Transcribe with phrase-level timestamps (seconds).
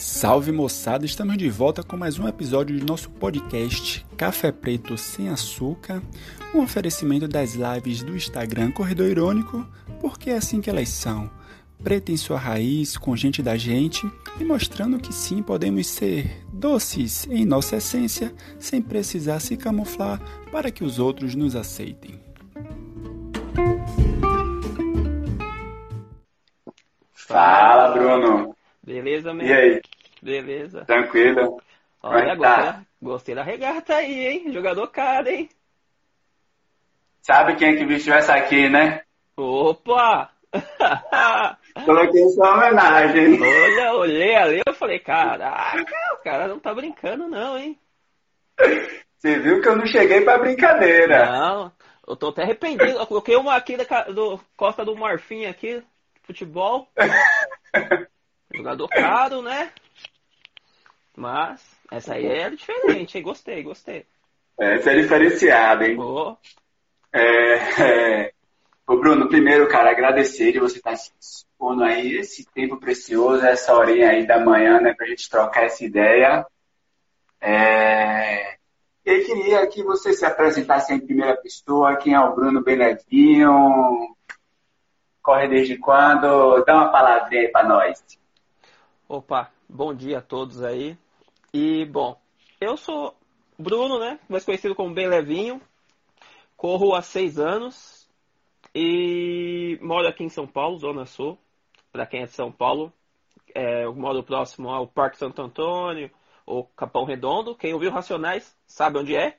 [0.00, 5.28] Salve moçada, estamos de volta com mais um episódio de nosso podcast Café Preto Sem
[5.28, 6.02] Açúcar,
[6.54, 9.68] um oferecimento das lives do Instagram Corredor Irônico,
[10.00, 11.30] porque é assim que elas são,
[11.84, 14.10] preta em sua raiz, com gente da gente
[14.40, 20.18] e mostrando que sim podemos ser doces em nossa essência, sem precisar se camuflar
[20.50, 22.18] para que os outros nos aceitem.
[27.12, 28.59] Fala, Bruno.
[28.82, 29.46] Beleza, meu?
[29.46, 29.82] E aí?
[30.22, 30.84] Beleza.
[30.84, 31.60] Tranquilo?
[32.02, 32.72] Olha, é gostei, tá?
[32.72, 34.52] da, gostei da regata aí, hein?
[34.52, 35.48] Jogador caro, hein?
[37.22, 39.02] Sabe quem é que vestiu essa aqui, né?
[39.36, 40.30] Opa!
[41.84, 43.40] Coloquei sua homenagem.
[43.40, 47.78] Olha, olhei ali, eu falei, caraca, o cara não tá brincando não, hein?
[49.16, 51.26] Você viu que eu não cheguei pra brincadeira.
[51.26, 51.72] Não,
[52.08, 52.98] eu tô até arrependido.
[52.98, 55.82] Eu coloquei uma aqui da do Costa do Marfim aqui,
[56.22, 56.88] futebol.
[58.54, 59.72] Jogador caro, né?
[61.16, 63.24] Mas essa aí é diferente, hein?
[63.24, 64.06] Gostei, gostei.
[64.58, 65.98] Essa é diferenciada, hein?
[65.98, 66.36] Ô,
[67.12, 68.32] É, é...
[68.86, 73.72] Ô, Bruno, primeiro, cara, agradecer de você estar se expondo aí esse tempo precioso, essa
[73.74, 76.44] horinha aí da manhã, né, pra gente trocar essa ideia.
[77.40, 78.56] É...
[79.04, 84.14] Eu queria que você se apresentasse em primeira pessoa, quem é o Bruno Benevinho,
[85.22, 88.02] corre desde quando, dá uma palavrinha aí pra nós.
[89.12, 90.96] Opa, bom dia a todos aí.
[91.52, 92.16] E, bom,
[92.60, 93.12] eu sou
[93.58, 94.20] Bruno, né?
[94.28, 95.60] Mais conhecido como Bem Levinho.
[96.56, 98.08] Corro há seis anos
[98.72, 101.36] e moro aqui em São Paulo, Zona Sul.
[101.90, 102.92] Para quem é de São Paulo,
[103.52, 106.08] é, eu moro próximo ao Parque Santo Antônio
[106.46, 107.56] ou Capão Redondo.
[107.56, 109.36] Quem ouviu Racionais sabe onde é.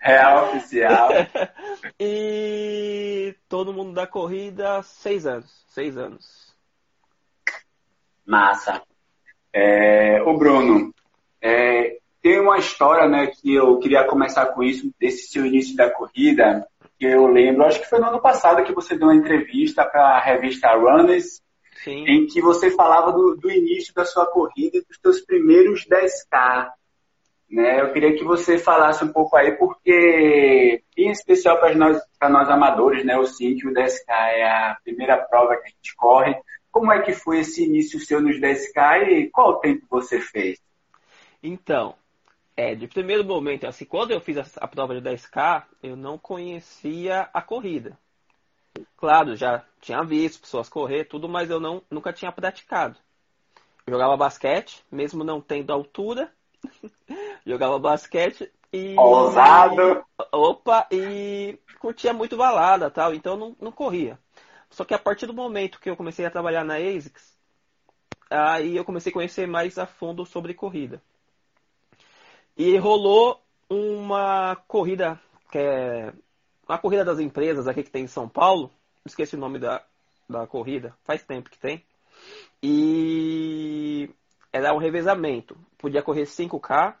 [0.00, 1.10] Real oficial.
[2.00, 5.66] e todo mundo da corrida, seis anos.
[5.68, 6.51] Seis anos.
[8.26, 8.82] Massa.
[9.52, 10.92] É, o Bruno,
[11.40, 15.90] é, tem uma história, né, que eu queria começar com isso, desse seu início da
[15.90, 16.66] corrida,
[16.98, 20.16] que eu lembro, acho que foi no ano passado que você deu uma entrevista para
[20.16, 21.42] a revista Runners,
[21.82, 22.04] Sim.
[22.06, 26.68] em que você falava do, do início da sua corrida e dos seus primeiros 10K.
[27.50, 27.80] Né?
[27.80, 32.48] Eu queria que você falasse um pouco aí, porque, em especial para nós, para nós
[32.48, 33.16] amadores, né?
[33.16, 36.36] eu sei que o 10K é a primeira prova que a gente corre.
[36.72, 40.58] Como é que foi esse início seu nos 10K e qual tempo você fez?
[41.42, 41.94] Então,
[42.56, 46.16] é, de primeiro momento, assim, quando eu fiz a, a prova de 10K, eu não
[46.16, 47.98] conhecia a corrida.
[48.96, 52.96] Claro, já tinha visto pessoas correr, tudo, mas eu não, nunca tinha praticado.
[53.86, 56.32] Eu jogava basquete, mesmo não tendo altura.
[57.44, 58.96] jogava basquete e.
[58.96, 60.04] Ousado!
[60.30, 64.18] Opa, e curtia muito balada tal, então não, não corria.
[64.72, 67.36] Só que a partir do momento que eu comecei a trabalhar na ASICS,
[68.30, 71.00] aí eu comecei a conhecer mais a fundo sobre corrida.
[72.56, 73.38] E rolou
[73.68, 76.12] uma corrida, que é
[76.66, 78.72] uma corrida das empresas aqui que tem em São Paulo.
[79.04, 79.84] Esqueci o nome da,
[80.28, 81.84] da corrida, faz tempo que tem.
[82.62, 84.08] E
[84.50, 85.54] era um revezamento.
[85.76, 86.96] Podia correr 5K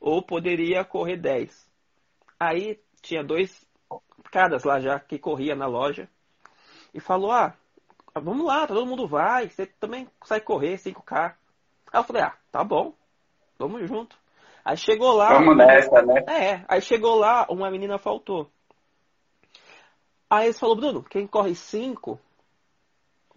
[0.00, 1.70] ou poderia correr 10.
[2.40, 3.66] Aí tinha dois
[4.30, 6.08] caras lá já que corria na loja
[6.94, 7.52] e falou: Ah,
[8.14, 11.34] vamos lá, todo mundo vai, você também consegue correr 5K.
[11.92, 12.94] Aí eu falei: Ah, tá bom,
[13.58, 14.16] vamos junto.
[14.64, 15.34] Aí chegou lá.
[15.34, 16.24] Vamos nessa, né?
[16.26, 18.48] É, aí chegou lá, uma menina faltou.
[20.30, 22.18] Aí eles falou, Bruno, quem corre 5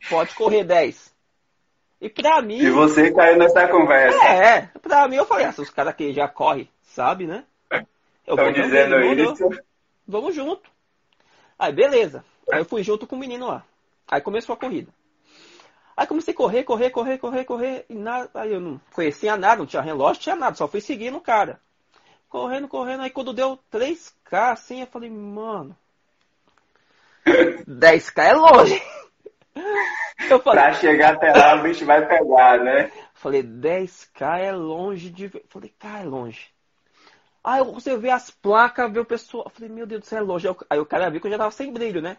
[0.10, 1.14] pode correr 10.
[2.00, 2.60] E pra mim.
[2.60, 4.24] E você caiu nessa conversa.
[4.24, 7.44] É, pra mim eu falei, ah, se os caras que já correm, sabe, né?
[8.26, 9.50] Eu Estão dizendo isso.
[10.08, 10.70] Vamos junto.
[11.58, 12.24] Aí, beleza.
[12.52, 13.64] Aí eu fui junto com o menino lá.
[14.10, 14.92] Aí começou a corrida.
[15.98, 17.86] Aí comecei a correr, correr, correr, correr, correr.
[17.90, 21.18] E nada, aí eu não conhecia nada, não tinha relógio, tinha nada, só fui seguindo
[21.18, 21.60] o cara.
[22.30, 23.02] Correndo, correndo.
[23.02, 25.76] Aí quando deu 3K, assim, eu falei, mano.
[27.26, 28.84] 10K é longe.
[30.30, 32.92] Eu falei, Pra chegar até lá, o bicho vai pegar, né?
[33.14, 35.28] Falei, 10k é longe de.
[35.28, 35.46] ver.
[35.48, 36.50] Falei, cara, é longe.
[37.50, 39.46] Aí você vê as placas, vê o pessoal.
[39.46, 40.50] Eu falei, meu Deus do céu, é longe.
[40.70, 42.18] Aí o- cara viu que eu já tava sem brilho, né?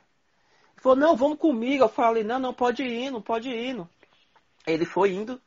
[0.72, 1.84] Ele falou, não, vamos comigo.
[1.84, 3.86] Eu falei, não, não, pode ir, não pode ir.
[4.66, 5.38] Ele foi indo.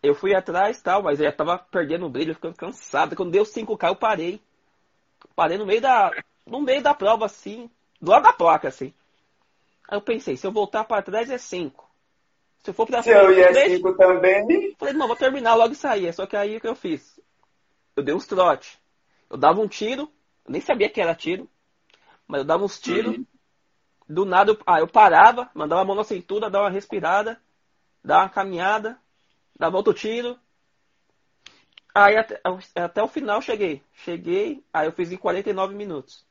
[0.00, 3.16] Eu fui atrás e tal, mas eu já tava perdendo o brilho, ficando cansado.
[3.16, 4.40] Quando deu 5k, eu parei.
[5.34, 6.12] Parei no meio da.
[6.46, 7.68] No meio da prova, assim.
[8.00, 8.94] Do lado da placa, assim.
[9.88, 11.90] Aí eu pensei, se eu voltar pra trás é 5.
[12.62, 15.72] Se eu for pra Se eu ia três- 5 também, Falei, não, vou terminar logo
[15.72, 16.14] e sair.
[16.14, 17.18] Só que aí o que eu fiz?
[17.96, 18.79] Eu dei uns trote.
[19.30, 20.02] Eu dava um tiro,
[20.44, 21.48] eu nem sabia que era tiro,
[22.26, 23.16] mas eu dava uns tiros.
[23.16, 23.26] Uhum.
[24.08, 27.40] Do nada, eu, ah, eu parava, mandava a mão na cintura, dava uma respirada
[28.04, 28.98] dá uma caminhada,
[29.58, 30.36] dá volta o tiro.
[31.94, 32.40] Aí até,
[32.74, 33.82] até o final cheguei.
[33.92, 36.24] Cheguei, aí eu fiz em 49 minutos.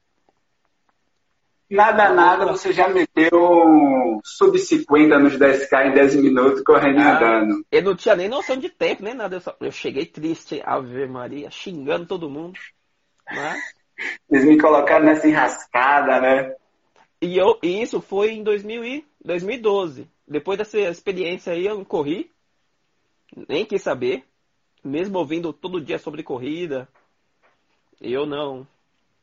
[1.69, 7.15] Nada, nada, você já meteu sub 50 nos 10k em 10 minutos correndo e ah,
[7.15, 7.65] andando.
[7.71, 9.35] Eu não tinha nem noção de tempo, nem nada.
[9.35, 12.57] Eu, só, eu cheguei triste, Ave Maria, xingando todo mundo.
[13.35, 13.79] Mas...
[14.29, 16.55] Eles me colocaram nessa enrascada, né?
[17.21, 20.09] E, eu, e isso foi em 2000 e 2012.
[20.27, 22.31] Depois dessa experiência aí, eu não corri.
[23.47, 24.23] Nem quis saber.
[24.83, 26.87] Mesmo ouvindo todo dia sobre corrida.
[27.99, 28.65] Eu não,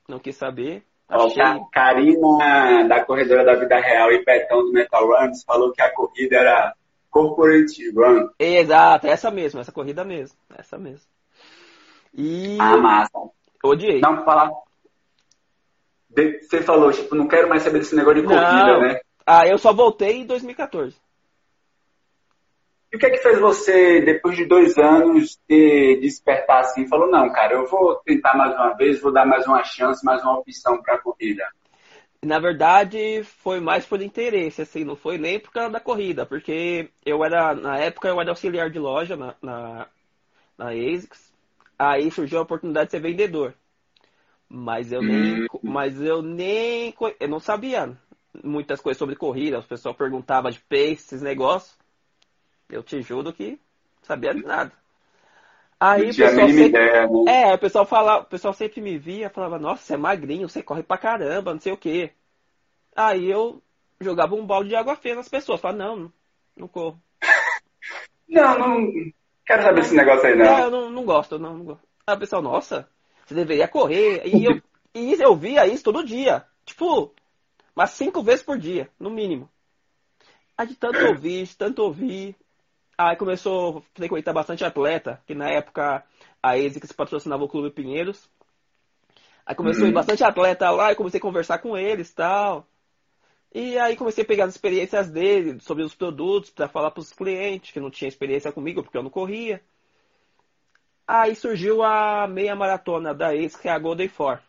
[0.07, 0.85] não quis saber.
[1.09, 1.43] Achei...
[1.73, 6.37] Karina, da Corredora da Vida Real e Betão do Metal Runs, falou que a corrida
[6.37, 6.75] era
[7.11, 8.29] Corporate Run.
[8.39, 10.37] Exato, essa mesmo, essa corrida mesmo.
[10.59, 11.07] Essa mesmo.
[12.13, 12.59] E...
[12.61, 13.36] Ah, massa.
[13.65, 14.01] Odiei.
[14.01, 14.51] Não, falar.
[16.11, 18.81] Você falou, tipo, não quero mais saber desse negócio de corrida, não.
[18.81, 19.01] né?
[19.27, 20.97] Ah, eu só voltei em 2014.
[22.93, 27.31] E o que é que fez você, depois de dois anos, despertar assim falou, não,
[27.33, 30.81] cara, eu vou tentar mais uma vez, vou dar mais uma chance, mais uma opção
[30.81, 31.45] para a corrida?
[32.23, 36.89] Na verdade, foi mais por interesse, assim, não foi nem por causa da corrida, porque
[37.05, 39.87] eu era, na época, eu era auxiliar de loja na, na,
[40.57, 41.26] na ASICS,
[41.79, 43.55] aí surgiu a oportunidade de ser vendedor.
[44.49, 45.47] Mas eu nem, hum.
[45.63, 47.97] mas eu nem, eu não sabia
[48.45, 51.77] muitas coisas sobre corrida, o pessoal perguntava de pace, esses negócios.
[52.69, 53.59] Eu te juro que
[54.03, 54.73] sabia de nada.
[55.79, 57.43] Aí o pessoal sempre, ideia, né?
[57.51, 60.63] É, o pessoal fala, o pessoal sempre me via, falava, nossa, você é magrinho, você
[60.63, 62.13] corre pra caramba, não sei o quê.
[62.95, 63.63] Aí eu
[64.01, 66.13] jogava um balde de água feia nas pessoas, falava, não,
[66.57, 67.01] não corro.
[68.29, 69.13] não, não
[69.47, 70.45] quero saber esse negócio aí não.
[70.45, 71.87] É, eu não, não gosto, não, não gosto.
[72.07, 72.89] Aí o pessoal, nossa,
[73.25, 74.23] você deveria correr.
[74.27, 74.61] E eu,
[74.95, 76.45] e eu via isso todo dia.
[76.65, 77.15] Tipo,
[77.75, 79.49] umas cinco vezes por dia, no mínimo.
[80.59, 82.37] Aí de tanto ouvir, de tanto ouvir,
[82.99, 86.03] Aí começou a frequentar bastante atleta, que na época
[86.43, 88.29] a ASICS patrocinava o Clube Pinheiros.
[89.45, 89.95] Aí começou a ir uhum.
[89.95, 92.67] bastante atleta lá e comecei a conversar com eles tal.
[93.55, 97.13] E aí comecei a pegar as experiências dele sobre os produtos para falar para os
[97.13, 99.63] clientes que não tinha experiência comigo porque eu não corria.
[101.07, 104.41] Aí surgiu a meia maratona da ASICS, que é a Golden Four.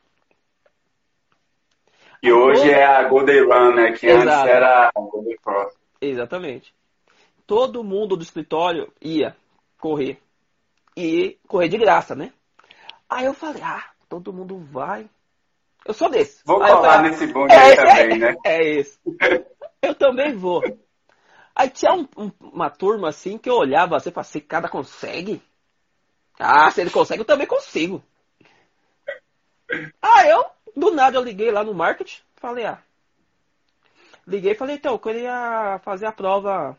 [2.22, 3.92] E hoje é a Golden Run, né?
[3.92, 4.28] Que Exato.
[4.28, 5.72] antes era a Golden Four.
[6.02, 6.74] Exatamente
[7.48, 9.36] todo mundo do escritório ia
[9.80, 10.20] correr.
[10.96, 12.34] E correr de graça, né?
[13.10, 15.10] Aí eu falei, ah, todo mundo vai.
[15.88, 16.44] Eu sou desse.
[16.46, 18.36] Vou aí colar falei, nesse bonde é, aí também, é, né?
[18.44, 19.00] É isso.
[19.82, 20.62] eu também vou.
[21.56, 24.68] Aí tinha um, um, uma turma assim que eu olhava assim e falava, esse cara
[24.68, 25.42] consegue?
[26.38, 28.04] Ah, se ele consegue, eu também consigo.
[30.02, 30.46] Ah, eu,
[30.76, 32.80] do nada, eu liguei lá no marketing, falei, ah.
[34.28, 36.78] Liguei e falei, então, eu queria fazer a prova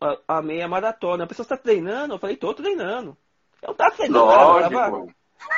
[0.00, 1.22] a, a meia maratona.
[1.22, 2.14] A pessoa está treinando?
[2.14, 3.16] Eu falei, tô treinando.
[3.62, 5.06] Eu tava treinando nada, tava,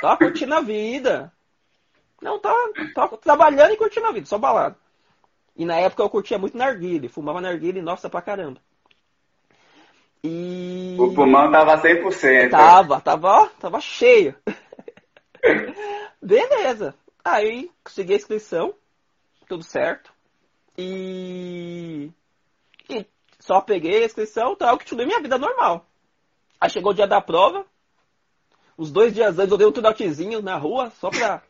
[0.01, 1.33] tava curtindo a vida.
[2.21, 4.77] Não, tava, tava trabalhando e curtindo a vida, só balada.
[5.55, 8.61] E na época eu curtia muito narguile, fumava narguile, nossa, pra caramba.
[10.23, 10.97] E...
[10.99, 12.51] O pulmão tava 100%.
[12.51, 14.35] Tava, tava, tava cheio.
[16.21, 16.95] Beleza.
[17.25, 18.75] Aí consegui a inscrição,
[19.49, 20.13] tudo certo.
[20.77, 22.11] E...
[22.91, 23.07] e
[23.39, 25.87] só peguei a inscrição tal, continuei minha vida normal.
[26.61, 27.65] Aí chegou o dia da prova.
[28.79, 31.43] Uns dois dias antes eu dei um tudotezinho na rua, só pra.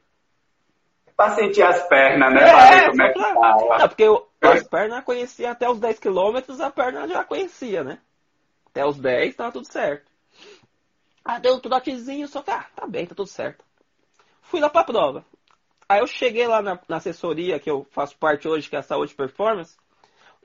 [1.17, 2.43] Pra sentir as pernas, né?
[2.43, 3.79] É, ver como é que tá.
[3.79, 7.99] Não, porque eu, as pernas conhecia até os 10 quilômetros, a perna já conhecia, né?
[8.67, 10.11] Até os 10 tava tudo certo.
[11.25, 13.65] Aí deu um tudotezinho, só que, ah, tá bem, tá tudo certo.
[14.43, 15.25] Fui lá pra prova.
[15.89, 18.83] Aí eu cheguei lá na, na assessoria que eu faço parte hoje, que é a
[18.83, 19.77] Saúde Performance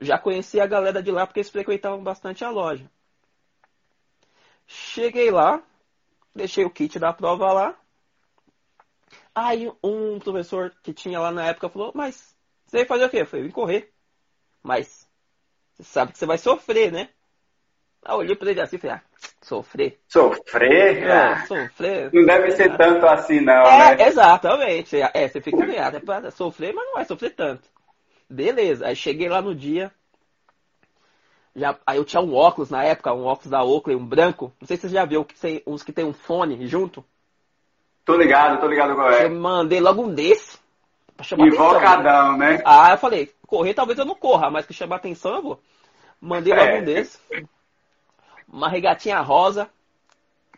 [0.02, 2.90] já conhecia a galera de lá porque eles frequentavam bastante a loja.
[4.66, 5.62] Cheguei lá,
[6.34, 7.76] deixei o kit da prova lá.
[9.34, 12.36] Aí um professor que tinha lá na época falou, mas
[12.66, 13.20] você vai fazer o quê?
[13.22, 13.92] Eu falei, vim correr.
[14.62, 15.08] Mas
[15.74, 17.08] você sabe que você vai sofrer, né?
[18.04, 19.02] Aí eu olhei pra ele assim e falei, ah,
[19.40, 20.00] sofrer.
[20.08, 21.04] Sofrer?
[21.04, 22.12] É, ah, sofrer.
[22.12, 24.06] Não deve ser tanto assim, não, é, né?
[24.08, 24.96] Exatamente.
[25.00, 27.68] É, você fica ligado, é pra sofrer, mas não vai sofrer tanto.
[28.28, 29.92] Beleza, aí cheguei lá no dia.
[31.54, 34.52] Já, aí eu tinha um óculos na época, um óculos da Oakley, um branco.
[34.60, 37.04] Não sei se você já viu que tem, uns que tem um fone junto.
[38.04, 39.26] Tô ligado, tô ligado qual é.
[39.26, 40.58] Eu mandei logo um desse.
[41.16, 42.56] Pra chamar Invocadão, né?
[42.56, 42.62] né?
[42.64, 45.60] Ah, eu falei, correr talvez eu não corra, mas que chamar atenção eu vou.
[46.20, 46.80] Mandei logo é.
[46.80, 47.18] um desse.
[48.48, 49.68] Uma regatinha rosa.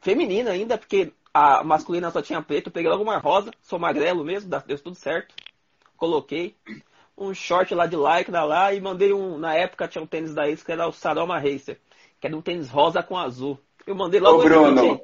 [0.00, 2.70] Feminina ainda, porque a masculina só tinha preto.
[2.70, 3.50] Peguei logo uma rosa.
[3.62, 5.34] Sou magrelo mesmo, deu tudo certo.
[5.96, 6.54] Coloquei
[7.16, 9.38] um short lá de lycra lá e mandei um.
[9.38, 11.78] Na época tinha um tênis da Ace que era o Saroma Racer,
[12.20, 13.58] que era um tênis rosa com azul.
[13.86, 15.00] Eu mandei logo Ô, Bruno,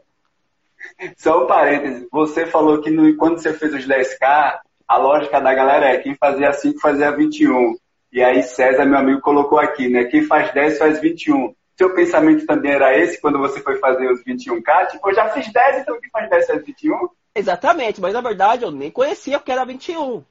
[1.17, 2.07] só um parênteses.
[2.11, 6.15] Você falou que no, quando você fez os 10K, a lógica da galera é quem
[6.17, 7.77] fazia 5 fazia 21.
[8.13, 10.05] E aí César, meu amigo, colocou aqui, né?
[10.05, 11.55] Quem faz 10 faz 21.
[11.79, 14.89] Seu pensamento também era esse quando você foi fazer os 21K?
[14.91, 17.09] Tipo, eu já fiz 10, então quem faz 10 faz 21?
[17.35, 20.25] Exatamente, mas na verdade eu nem conhecia o que era 21.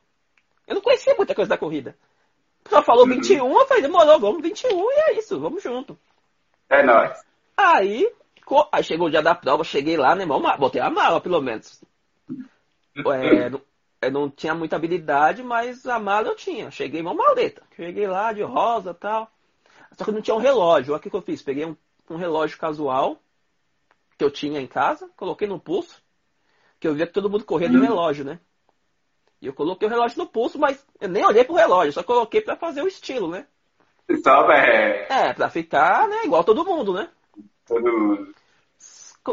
[0.67, 1.95] Eu não conhecia muita coisa da corrida.
[2.67, 3.15] Só falou uhum.
[3.15, 5.97] 21, eu falei, demorou, vamos 21 e é isso, vamos junto.
[6.69, 7.17] É nóis.
[7.57, 8.07] Aí,
[8.71, 11.83] aí chegou o dia da prova, cheguei lá, né, irmão, botei a mala, pelo menos.
[12.97, 13.61] É, não,
[14.01, 16.71] eu não tinha muita habilidade, mas a mala eu tinha.
[16.71, 17.61] Cheguei uma maleta.
[17.75, 19.29] Cheguei lá de rosa tal.
[19.97, 20.93] Só que não tinha um relógio.
[20.93, 21.41] Olha o que eu fiz.
[21.41, 21.75] Peguei um,
[22.09, 23.19] um relógio casual
[24.17, 26.03] que eu tinha em casa, coloquei no pulso,
[26.77, 28.37] que eu via que todo mundo corria de um relógio, né?
[29.41, 32.41] E eu coloquei o relógio no pulso, mas eu nem olhei pro relógio, só coloquei
[32.41, 33.47] para fazer o estilo, né?
[34.21, 35.07] Só é.
[35.09, 37.09] É, pra ficar, né, igual todo mundo, né?
[37.65, 38.35] Todo mundo.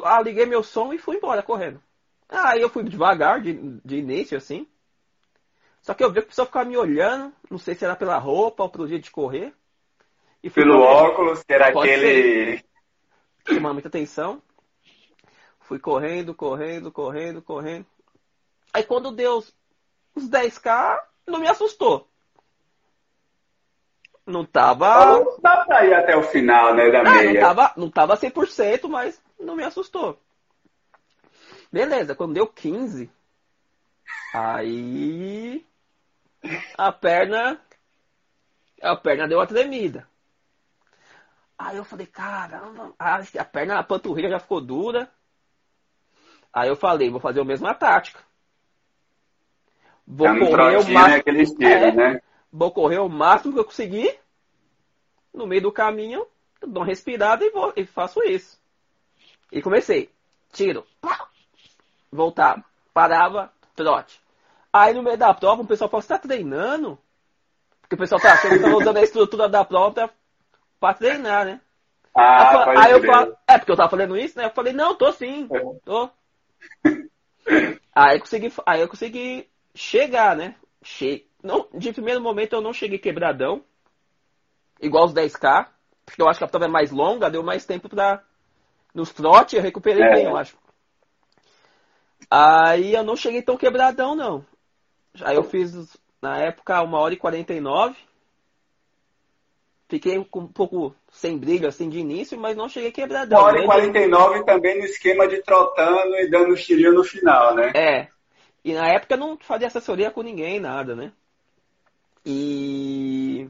[0.04, 1.80] Ah, liguei meu som e fui embora correndo.
[2.28, 4.66] Aí eu fui devagar, de, de início, assim.
[5.80, 8.18] Só que eu vi que o pessoal ficava me olhando, não sei se era pela
[8.18, 9.54] roupa ou pelo jeito de correr.
[10.52, 12.64] Pelo óculos, que era Pode aquele.
[13.48, 14.42] Chamava muita atenção.
[15.60, 17.86] Fui correndo, correndo, correndo, correndo.
[18.72, 19.38] Aí quando deu
[20.14, 22.08] os 10k, não me assustou.
[24.24, 25.20] Não tava.
[25.20, 27.32] Não dá pra ir até o final, né, da é, meia.
[27.32, 30.20] Não tava, não tava 100%, mas não me assustou.
[31.70, 33.10] Beleza, quando deu 15,
[34.34, 35.64] aí
[36.76, 37.60] a perna
[38.82, 40.08] a perna deu uma tremida.
[41.58, 45.10] Aí eu falei, caramba, a perna, a panturrilha já ficou dura.
[46.52, 48.20] Aí eu falei, vou fazer a mesma tática.
[50.06, 51.40] Vou é correr o né, máximo.
[51.40, 52.22] Estilo, é, né?
[52.52, 54.18] Vou correr o máximo que eu conseguir.
[55.32, 56.26] No meio do caminho,
[56.60, 58.58] dou uma respirada e, vou, e faço isso.
[59.52, 60.10] E comecei.
[60.52, 60.86] Tiro.
[62.10, 62.64] Voltava.
[62.92, 63.52] Parava.
[63.74, 64.20] Trote.
[64.72, 66.98] Aí no meio da prova, o pessoal falou, você tá treinando?
[67.80, 70.10] Porque o pessoal tá achando que tá usando a estrutura da prova pra,
[70.80, 71.60] pra treinar, né?
[72.14, 74.46] Ah, aí, aí eu falo, é, porque eu tava falando isso, né?
[74.46, 75.46] Eu falei, não, tô sim.
[75.52, 75.60] É.
[75.84, 76.10] Tô.
[77.94, 80.56] aí eu consegui, aí eu consegui chegar, né?
[80.82, 81.26] Che...
[81.42, 83.62] Não, de primeiro momento eu não cheguei quebradão,
[84.80, 85.68] igual os 10K,
[86.04, 88.22] porque eu acho que a prova é mais longa, deu mais tempo pra.
[88.96, 90.10] Nos trote eu recuperei é.
[90.14, 90.56] bem, eu acho.
[92.30, 94.42] Aí eu não cheguei tão quebradão, não.
[95.20, 97.94] Aí eu fiz, na época, 1 hora e 49.
[99.86, 103.38] Fiquei um pouco sem brilho, assim, de início, mas não cheguei quebradão.
[103.38, 107.72] 1 hora e 49 também no esquema de trotando e dando tirinho no final, né?
[107.74, 108.08] É,
[108.64, 111.12] e na época eu não fazia assessoria com ninguém, nada, né?
[112.24, 113.46] E.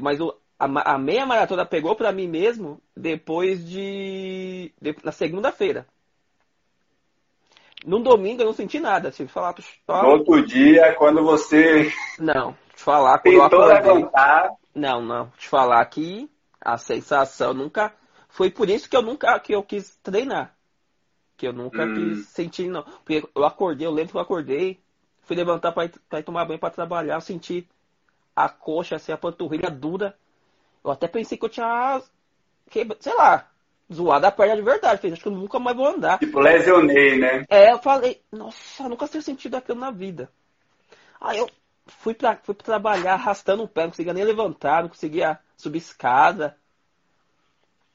[0.00, 4.72] Mas o, a, a meia maratona pegou para mim mesmo depois de.
[4.80, 5.86] de na segunda-feira.
[7.84, 9.10] No domingo eu não senti nada.
[9.10, 9.56] Se falar
[9.88, 11.92] No outro dia, quando você.
[12.16, 13.92] Não, te falar quando Tentou eu acordei.
[13.92, 14.50] levantar.
[14.72, 15.32] Não, não.
[15.36, 17.92] Te falar que a sensação nunca.
[18.28, 20.54] Foi por isso que eu nunca que eu quis treinar.
[21.36, 21.94] Que eu nunca hum.
[21.94, 22.84] quis sentir, não.
[22.84, 24.80] Porque eu acordei, eu lembro que eu acordei,
[25.22, 27.68] fui levantar para ir, ir, tomar banho para trabalhar, eu senti
[28.34, 30.16] a coxa, assim, a panturrilha dura.
[30.84, 32.02] Eu até pensei que eu tinha,
[32.70, 33.48] que, sei lá,
[33.92, 35.00] zoado a perna de verdade.
[35.00, 36.18] Falei, acho que eu nunca mais vou andar.
[36.18, 37.44] Tipo, lesionei, né?
[37.48, 40.30] É, eu falei, nossa, nunca tinha sentido aquilo na vida.
[41.20, 41.48] Aí eu
[41.86, 45.78] fui pra, fui pra trabalhar arrastando o pé, não conseguia nem levantar, não conseguia subir
[45.78, 46.56] escada.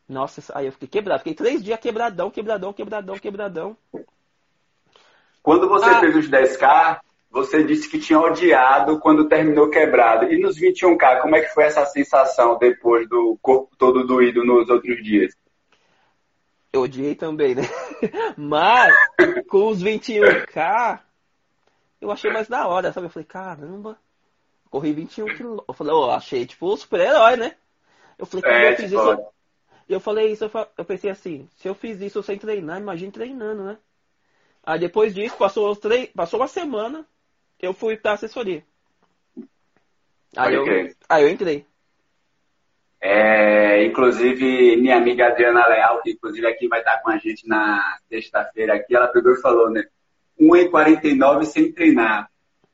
[0.07, 1.19] Nossa, aí eu fiquei quebrado.
[1.19, 3.77] Fiquei três dias quebradão, quebradão, quebradão, quebradão.
[5.43, 5.99] Quando você ah.
[5.99, 6.99] fez os 10K,
[7.37, 10.25] você disse que tinha odiado quando terminou quebrado.
[10.25, 14.67] E nos 21K, como é que foi essa sensação depois do corpo todo doído nos
[14.69, 15.35] outros dias?
[16.73, 17.61] Eu odiei também, né?
[18.35, 18.95] Mas
[19.47, 20.99] com os 21K,
[22.01, 23.05] eu achei mais da hora, sabe?
[23.05, 23.99] Eu falei, caramba,
[24.71, 25.65] corri 21 quilômetros.
[25.67, 27.55] Eu falei, oh, achei tipo super-herói, né?
[28.17, 29.33] Eu falei, quando é, eu fiz isso, tipo,
[29.87, 33.63] e eu falei isso, eu pensei assim, se eu fiz isso sem treinar, imagine treinando,
[33.63, 33.77] né?
[34.63, 36.07] Aí depois disso, passou, tre...
[36.07, 37.07] passou uma semana,
[37.59, 38.63] eu fui pra assessoria.
[40.35, 40.65] Aí, eu,
[41.09, 41.65] aí eu entrei.
[43.01, 47.99] É, inclusive, minha amiga Adriana Leal, que inclusive aqui vai estar com a gente na
[48.09, 49.83] sexta-feira aqui, ela pegou e falou, né?
[50.39, 52.29] 1,49 sem treinar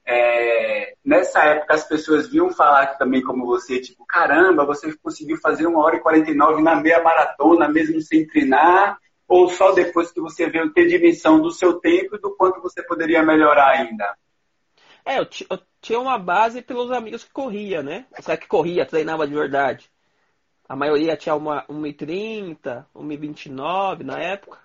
[0.06, 5.66] é, nessa época as pessoas vinham falar também como você, tipo, caramba, você conseguiu fazer
[5.66, 8.98] uma hora e 49 na meia maratona, mesmo sem treinar,
[9.28, 12.84] ou só depois que você veio ter dimensão do seu tempo e do quanto você
[12.84, 14.06] poderia melhorar ainda?
[15.06, 18.06] É, eu, eu tinha uma base pelos amigos que corria, né?
[18.22, 19.92] Será que corria, treinava de verdade?
[20.68, 24.60] A maioria tinha uma 1,30, 1,29 na época.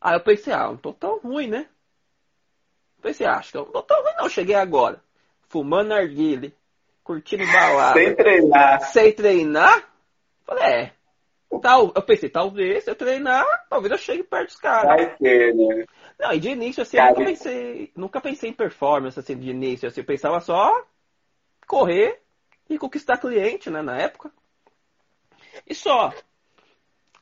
[0.00, 1.68] Aí eu pensei, ah, não tô tão ruim, né?
[3.00, 5.00] Pensei, ah, acho que eu não tô tão ruim não, cheguei agora.
[5.48, 6.54] Fumando narguile,
[7.02, 7.98] curtindo balada.
[7.98, 8.80] Sem treinar.
[8.80, 9.88] Sem treinar?
[10.44, 10.92] Falei, é.
[11.62, 14.96] Tal, eu pensei, talvez se eu treinar, talvez eu chegue perto dos caras.
[14.96, 15.84] Vai ter, né?
[16.18, 19.88] Não, e de início, assim, eu nunca pensei, nunca pensei em performance, assim, de início.
[19.88, 20.84] Assim, eu pensava só
[21.66, 22.20] correr
[22.68, 24.30] e conquistar cliente, né, na época.
[25.66, 26.12] E só.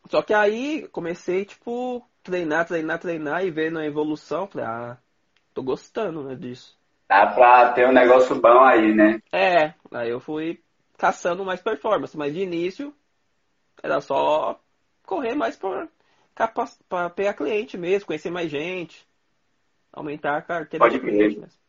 [0.09, 4.47] Só que aí comecei, tipo, treinar, treinar, treinar e vendo a evolução.
[4.47, 4.99] Falei, ah,
[5.55, 6.77] tô gostando, né, disso.
[7.09, 9.21] Dá pra ter um negócio bom aí, né?
[9.33, 10.63] É, aí eu fui
[10.99, 12.95] caçando mais performance, mas de início
[13.83, 14.59] era só
[15.05, 15.59] correr mais
[16.89, 19.07] pra pegar cliente mesmo, conhecer mais gente,
[19.93, 21.63] aumentar a carteira Pode de cliente mesmo.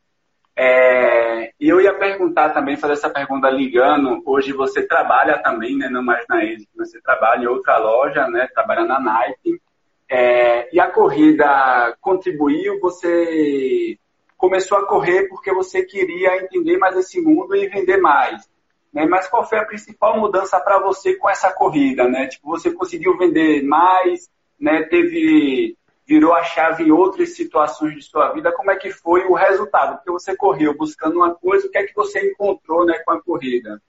[0.55, 4.21] É, e eu ia perguntar também, fazer essa pergunta ligando.
[4.25, 8.47] Hoje você trabalha também, né, não mais na ESIC, você trabalha em outra loja, né,
[8.53, 9.59] trabalha na Nike.
[10.07, 13.97] É, e a corrida contribuiu, você
[14.37, 18.47] começou a correr porque você queria entender mais esse mundo e vender mais.
[18.93, 19.05] Né?
[19.05, 22.07] Mas qual foi a principal mudança para você com essa corrida?
[22.07, 22.27] Né?
[22.27, 24.83] Tipo, você conseguiu vender mais, né?
[24.83, 29.33] teve virou a chave em outras situações de sua vida, como é que foi o
[29.33, 29.95] resultado?
[29.95, 33.21] Porque você correu buscando uma coisa, o que é que você encontrou né, com a
[33.21, 33.81] corrida?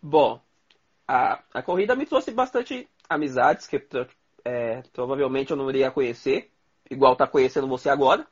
[0.00, 0.40] Bom,
[1.06, 3.84] a, a corrida me trouxe bastante amizades que
[4.44, 6.50] é, provavelmente eu não iria conhecer,
[6.88, 8.26] igual tá conhecendo você agora,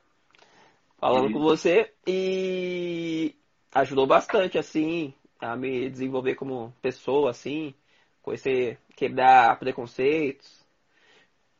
[0.97, 3.35] falando com você, e
[3.73, 7.73] ajudou bastante, assim, a me desenvolver como pessoa, assim,
[8.21, 10.65] conhecer, quebrar preconceitos.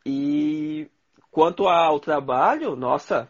[0.05, 0.89] E
[1.37, 3.29] Quanto ao trabalho, nossa,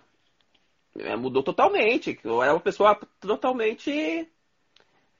[0.98, 2.18] é, mudou totalmente.
[2.24, 3.92] Eu era uma pessoa totalmente.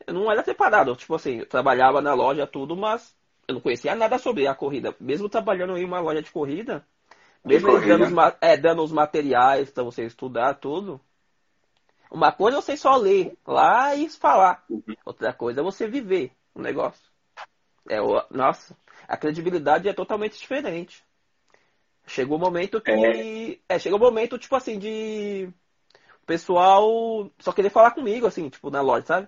[0.08, 0.96] Eu não era preparado.
[0.96, 3.14] Tipo assim, eu trabalhava na loja, tudo, mas
[3.46, 4.96] eu não conhecia nada sobre a corrida.
[5.02, 6.88] Mesmo trabalhando em uma loja de corrida,
[7.44, 10.98] mesmo dando os, é, dando os materiais para você estudar tudo.
[12.12, 14.64] Uma coisa é você só ler lá e falar.
[15.06, 17.04] Outra coisa é você viver o negócio.
[17.90, 17.98] É,
[18.32, 18.76] nossa,
[19.08, 21.04] a credibilidade é totalmente diferente.
[22.06, 23.60] Chegou o momento que.
[23.70, 23.76] É.
[23.76, 25.50] é, chegou o momento, tipo assim, de.
[26.24, 29.28] O pessoal só querer falar comigo, assim, tipo, na loja, sabe?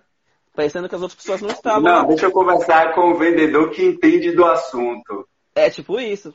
[0.54, 1.82] Parecendo que as outras pessoas não estavam.
[1.82, 5.28] Não, deixa eu conversar com o vendedor que entende do assunto.
[5.54, 6.34] É, tipo isso.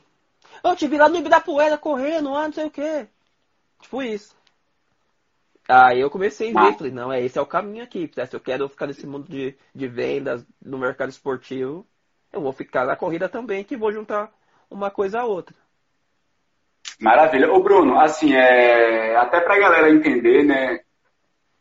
[0.63, 3.07] Eu te vi lá no Ibirapuera correndo, ah, não sei o quê.
[3.81, 4.35] Tipo isso.
[5.67, 6.73] Aí eu comecei a ver, ah.
[6.73, 8.09] falei, não, é esse é o caminho aqui.
[8.13, 11.85] Se eu quero ficar nesse mundo de, de vendas, no mercado esportivo,
[12.31, 14.31] eu vou ficar na corrida também, que vou juntar
[14.69, 15.55] uma coisa a outra.
[16.99, 17.51] Maravilha.
[17.51, 20.79] Ô Bruno, assim, é, até para a galera entender, né?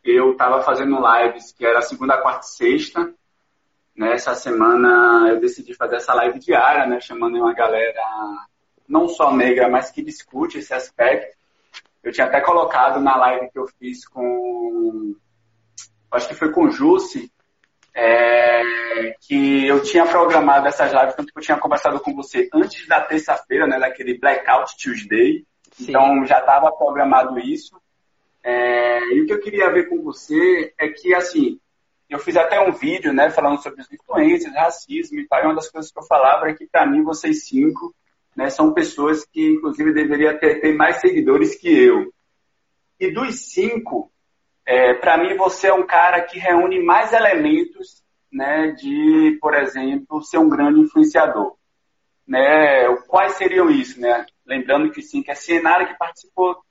[0.03, 3.13] Eu estava fazendo lives que era segunda, quarta e sexta.
[3.97, 7.01] Nessa né, semana eu decidi fazer essa live diária, né?
[7.01, 8.03] Chamando uma galera
[8.87, 11.37] não só negra, mas que discute esse aspecto.
[12.05, 15.17] Eu tinha até colocado na live que eu fiz com.
[16.11, 17.33] Acho que foi com o Jussi,
[17.95, 22.87] é, que eu tinha programado essas lives, tanto que eu tinha conversado com você antes
[22.87, 25.45] da terça-feira, né, daquele Blackout Tuesday.
[25.73, 25.87] Sim.
[25.89, 27.75] Então já estava programado isso.
[28.45, 31.59] É, e o que eu queria ver com você é que, assim,
[32.11, 35.55] eu fiz até um vídeo, né, falando sobre as influências, racismo e tal, e uma
[35.55, 37.95] das coisas que eu falava é que, para mim, vocês cinco,
[38.37, 42.13] né, são pessoas que, inclusive, deveriam ter, ter mais seguidores que eu.
[42.99, 44.11] E dos cinco,
[44.67, 50.23] é, para mim, você é um cara que reúne mais elementos né, de, por exemplo,
[50.23, 51.57] ser um grande influenciador.
[52.27, 52.89] Né?
[53.07, 54.01] Quais seriam isso?
[54.01, 54.27] Né?
[54.47, 56.65] Lembrando que sim, que é Cienara que participou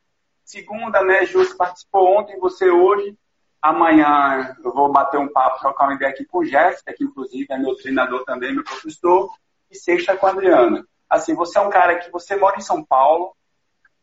[0.43, 1.25] segunda, né?
[1.25, 3.17] Justo participou ontem, você hoje.
[3.61, 7.47] Amanhã eu vou bater um papo, trocar uma ideia aqui com o Jeff, que inclusive
[7.49, 9.29] é meu treinador também, meu professor.
[9.71, 10.85] E sexta com a Adriana.
[11.13, 13.35] Assim, você é um cara que você mora em São Paulo,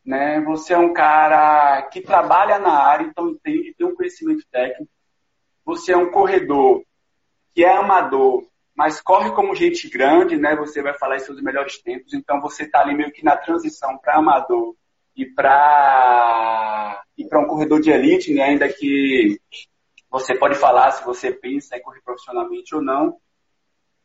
[0.07, 0.41] né?
[0.43, 4.89] Você é um cara que trabalha na área, então entende, tem um conhecimento técnico.
[5.65, 6.85] Você é um corredor
[7.53, 8.47] que é amador,
[8.77, 10.55] mas corre como gente grande, né?
[10.55, 13.99] Você vai falar em seus melhores tempos, então você está ali meio que na transição
[13.99, 14.77] para amador
[15.17, 18.45] e para e para um corredor de elite, né?
[18.45, 19.41] Ainda que
[20.09, 23.17] você pode falar se você pensa em correr profissionalmente ou não.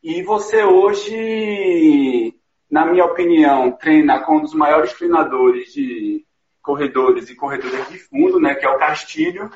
[0.02, 2.34] E você hoje
[2.70, 6.24] na minha opinião, treina com um dos maiores treinadores de
[6.62, 9.50] corredores e corredores de fundo, né, que é o Castilho.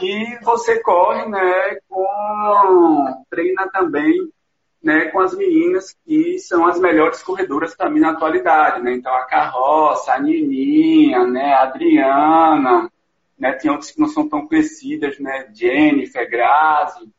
[0.00, 4.30] E você corre, né, com treina também,
[4.82, 8.92] né, com as meninas que são as melhores corredoras para mim na atualidade, né?
[8.92, 12.90] Então a Carroça, a Nininha, né, a Adriana,
[13.38, 13.52] né?
[13.52, 15.48] Tem outras que não são tão conhecidas, né?
[15.52, 17.10] Jennifer, Grazi.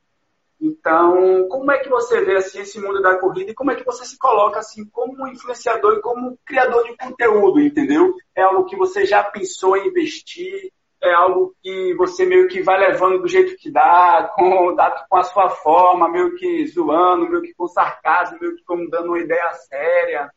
[0.59, 3.85] Então, como é que você vê assim esse mundo da corrida e como é que
[3.85, 8.15] você se coloca assim como influenciador e como criador de conteúdo, entendeu?
[8.35, 10.71] É algo que você já pensou em investir?
[11.01, 14.75] É algo que você meio que vai levando do jeito que dá, com,
[15.07, 19.09] com a sua forma, meio que zoando, meio que com sarcasmo, meio que como dando
[19.09, 20.31] uma ideia séria.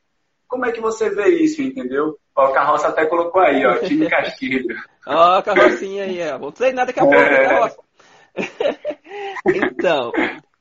[0.47, 2.19] Como é que você vê isso, entendeu?
[2.37, 4.77] Ó, a carroça até colocou aí, ó, time Castilho.
[5.07, 6.39] ó, a carrocinha aí, ó.
[6.39, 7.47] Vou treinar daqui a pouco, é...
[7.47, 7.90] carroça.
[9.47, 10.13] então,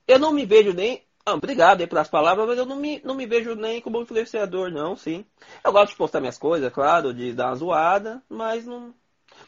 [0.08, 1.03] eu não me vejo nem.
[1.25, 4.71] Ah, obrigado aí pelas palavras, mas eu não me, não me vejo nem como influenciador,
[4.71, 5.25] não, sim.
[5.63, 8.93] Eu gosto de postar minhas coisas, claro, de dar uma zoada, mas não,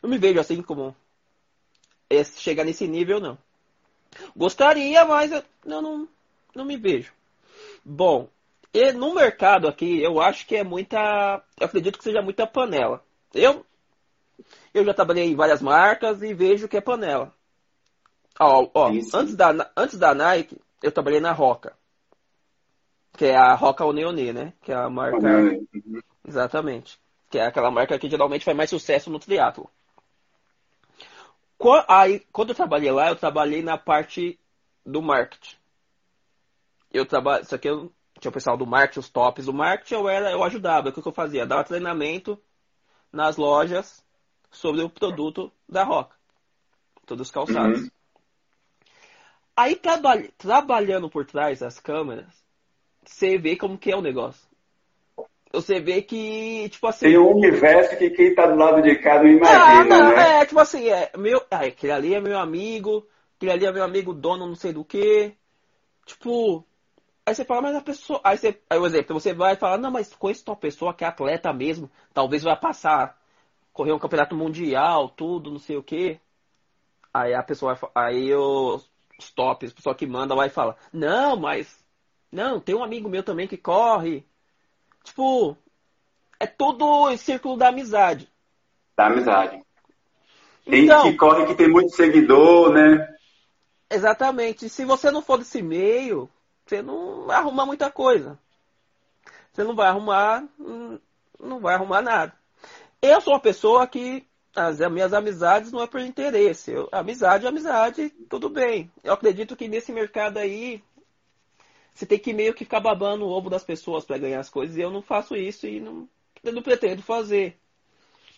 [0.02, 0.96] não me vejo assim como
[2.38, 3.38] chegar nesse nível, não.
[4.36, 6.08] Gostaria, mas eu não, não,
[6.54, 7.14] não me vejo.
[7.84, 8.28] Bom,
[8.74, 11.44] e no mercado aqui, eu acho que é muita.
[11.60, 13.04] Eu acredito que seja muita panela.
[13.34, 13.66] Eu,
[14.74, 17.34] eu já trabalhei em várias marcas e vejo que é panela.
[18.42, 21.78] Ó, ó antes, da, antes da Nike, eu trabalhei na Roca.
[23.14, 24.54] Que é a Roca Oneone, né?
[24.62, 25.18] Que é a marca.
[25.18, 26.02] Uhum.
[26.28, 27.00] Exatamente.
[27.30, 29.70] Que é aquela marca que geralmente faz mais sucesso no triatlo.
[31.88, 34.40] Aí, quando eu trabalhei lá, eu trabalhei na parte
[34.84, 35.58] do marketing.
[36.92, 37.44] Eu trabalho.
[37.44, 40.44] Isso aqui eu tinha o pessoal do marketing, os tops do marketing, eu era, eu
[40.44, 40.90] ajudava.
[40.90, 41.46] O que eu fazia?
[41.46, 42.42] Dava treinamento
[43.14, 44.04] nas lojas
[44.50, 46.16] sobre o produto da Roca.
[47.06, 47.82] Todos os calçados.
[47.82, 47.92] Uhum.
[49.56, 52.34] Aí traba trabalhando por trás das câmeras,
[53.04, 54.50] você vê como que é o negócio.
[55.54, 57.08] Você vê que, tipo assim.
[57.08, 59.62] Tem um universo que quem tá do lado de cá não imagina.
[59.62, 60.42] Ah, não, né?
[60.42, 63.84] É, tipo assim, é, meu, ah, aquele ali é meu amigo, aquele ali é meu
[63.84, 65.34] amigo dono não sei do que.
[66.06, 66.66] Tipo,
[67.26, 68.20] Aí você fala, mas a pessoa.
[68.24, 71.08] Aí, você, aí o exemplo, você vai falar, não, mas conheço uma pessoa que é
[71.08, 73.18] atleta mesmo, talvez vai passar,
[73.72, 76.20] correr um campeonato mundial, tudo, não sei o quê.
[77.14, 78.91] Aí a pessoa vai, aí os,
[79.24, 81.80] os tops, a pessoa que manda vai falar, não, mas.
[82.32, 84.26] Não, tem um amigo meu também que corre.
[85.04, 85.58] Tipo,
[86.40, 88.28] é todo o círculo da amizade.
[88.96, 89.62] Da amizade.
[90.66, 93.08] Tem então, que corre que tem muito seguidor, né?
[93.90, 94.70] Exatamente.
[94.70, 96.30] Se você não for desse meio,
[96.66, 98.40] você não vai arrumar muita coisa.
[99.52, 100.46] Você não vai arrumar,
[101.40, 102.34] não vai arrumar nada.
[103.02, 106.72] Eu sou uma pessoa que as minhas amizades não é por interesse.
[106.72, 108.92] Eu, amizade é amizade, tudo bem.
[109.04, 110.84] Eu acredito que nesse mercado aí
[111.94, 114.78] você tem que meio que ficar babando o ovo das pessoas para ganhar as coisas.
[114.78, 116.08] E eu não faço isso e não,
[116.44, 117.58] não pretendo fazer.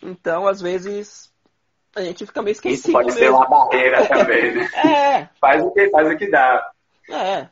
[0.02, 1.32] Então, às vezes,
[1.94, 2.88] a gente fica meio esquecido.
[2.88, 3.20] Isso pode mesmo.
[3.20, 4.68] ser uma barreira também, né?
[4.84, 5.28] É.
[5.40, 6.70] Faz o que faz o que dá.
[7.08, 7.48] É.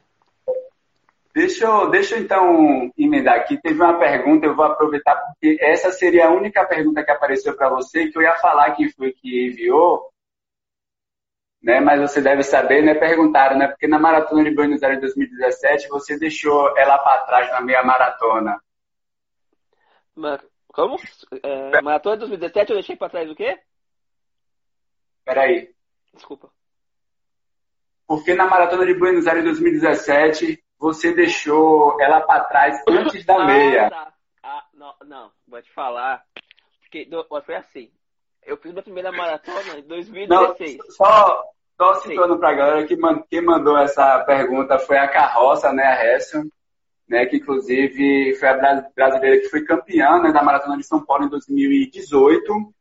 [1.34, 3.56] Deixa eu, deixa eu então emendar aqui.
[3.60, 7.70] Teve uma pergunta, eu vou aproveitar, porque essa seria a única pergunta que apareceu para
[7.70, 10.12] você, que eu ia falar quem foi que enviou,
[11.62, 11.80] né?
[11.80, 12.94] mas você deve saber, né?
[12.94, 13.68] Perguntaram, né?
[13.68, 18.60] Porque na maratona de Buenos Aires 2017 você deixou ela para trás na meia maratona.
[20.68, 20.96] Como?
[21.42, 23.58] É, maratona de 2017 eu deixei para trás o quê?
[25.24, 25.74] Peraí.
[26.12, 26.50] Desculpa.
[28.06, 33.44] Porque na maratona de Buenos Aires 2017 você deixou ela para trás antes da ah,
[33.44, 33.88] meia.
[33.88, 34.12] Tá.
[34.42, 36.24] Ah, não, não, vou te falar.
[36.80, 37.08] Porque
[37.46, 37.88] foi assim.
[38.44, 40.78] Eu fiz minha primeira maratona em 2016.
[40.78, 41.44] Não, só,
[41.76, 42.98] só citando para a galera que
[43.30, 46.48] quem mandou essa pergunta foi a Carroça, né, a Hession,
[47.08, 51.26] né, que inclusive foi a brasileira que foi campeã né, da Maratona de São Paulo
[51.26, 52.74] em 2018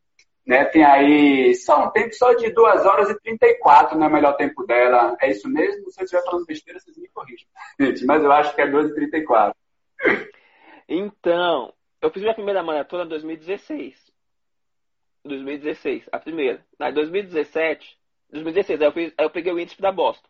[0.46, 0.66] né?
[0.66, 4.36] Tem aí só um tempo só de 2 horas e 34, não é o melhor
[4.36, 5.16] tempo dela.
[5.22, 5.90] É isso mesmo?
[5.92, 7.48] Se eu estiver falando besteira, vocês me corrigem.
[7.80, 9.56] Gente, mas eu acho que é 2 e 34.
[10.88, 14.12] Então, eu fiz minha primeira maratona em 2016.
[15.24, 16.66] 2016, a primeira.
[16.80, 17.98] Na 2017,
[18.32, 20.28] 2016, aí eu, fiz, aí eu peguei o índice da Boston.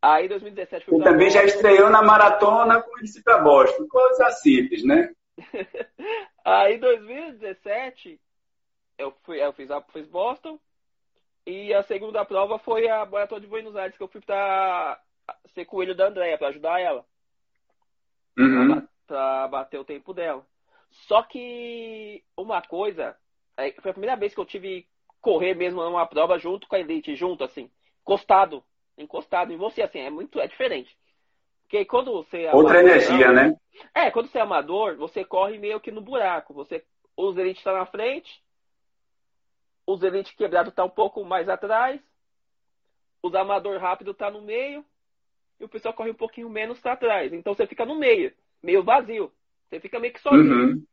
[0.00, 3.86] Aí 2017 fui E também já estreou na maratona com o índice para Boston.
[3.88, 5.10] Coisa simples, né?
[6.44, 8.20] aí 2017
[8.98, 10.58] eu, fui, eu fiz, a, fiz Boston.
[11.46, 14.98] E a segunda prova foi a Maratona de Buenos Aires, que eu fui pra
[15.54, 17.04] ser coelho da Andréia, pra ajudar ela.
[18.38, 18.80] Uhum.
[18.80, 20.44] Pra, pra, bater o tempo dela.
[20.90, 23.16] Só que uma coisa,
[23.56, 24.88] é, foi a primeira vez que eu tive
[25.20, 27.70] correr mesmo numa prova junto com a Elite, junto, assim,
[28.02, 28.62] encostado,
[28.96, 30.96] encostado em você, assim, é muito, é diferente.
[31.62, 33.56] Porque quando você é Outra amador, energia, não, né?
[33.94, 36.52] É, quando você é amador, você corre meio que no buraco.
[36.54, 36.84] Você,
[37.16, 38.43] os Elite estão tá na frente,
[39.86, 42.00] os elite quebrado tá um pouco mais atrás.
[43.22, 44.84] Os amador rápido tá no meio.
[45.58, 47.32] E o pessoal corre um pouquinho menos para trás.
[47.32, 49.32] Então você fica no meio, meio vazio.
[49.68, 50.74] Você fica meio que sozinho.
[50.74, 50.86] Uhum.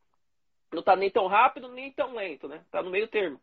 [0.71, 2.63] Não tá nem tão rápido, nem tão lento, né?
[2.71, 3.39] Tá no meio termo.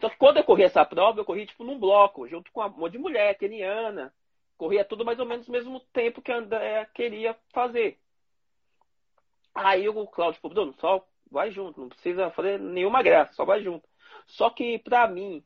[0.00, 2.70] Só que quando eu corri essa prova, eu corri tipo num bloco, junto com um
[2.70, 4.12] monte de mulher, keniana.
[4.56, 7.98] Corria tudo mais ou menos no mesmo tempo que a André queria fazer.
[9.54, 13.62] Aí o Claudio falou, Bruno, só vai junto, não precisa fazer nenhuma graça, só vai
[13.62, 13.88] junto.
[14.26, 15.44] Só que pra mim,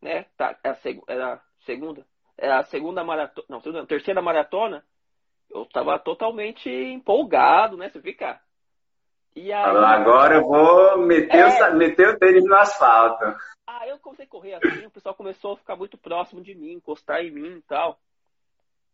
[0.00, 4.22] né, tá, era, é a, era a segunda, era a segunda maratona, não, segunda, terceira
[4.22, 4.84] maratona,
[5.50, 8.40] eu tava totalmente empolgado, né, você fica...
[9.34, 13.24] E aí, Agora eu vou meter, é, o, meter o tênis no asfalto.
[13.66, 16.72] Aí eu comecei a correr assim, o pessoal começou a ficar muito próximo de mim,
[16.72, 17.98] encostar em mim e tal.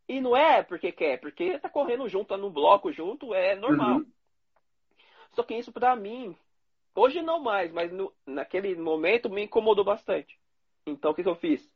[0.08, 3.96] E não é porque quer, porque tá correndo junto, tá no bloco junto, é normal.
[3.96, 4.06] Uhum.
[5.32, 6.36] Só que isso para mim,
[6.94, 10.38] hoje não mais, mas no, naquele momento me incomodou bastante.
[10.86, 11.68] Então o que, que eu fiz?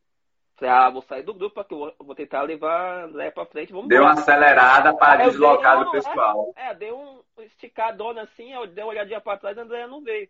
[0.56, 3.72] Falei, ah, vou sair do grupo eu vou, vou tentar levar André pra frente.
[3.72, 6.52] Vamos deu uma acelerada para deslocar dei, do pessoal.
[6.56, 9.86] É, é, deu um esticadona assim, eu dei uma olhadinha pra trás e a André
[9.86, 10.28] não veio.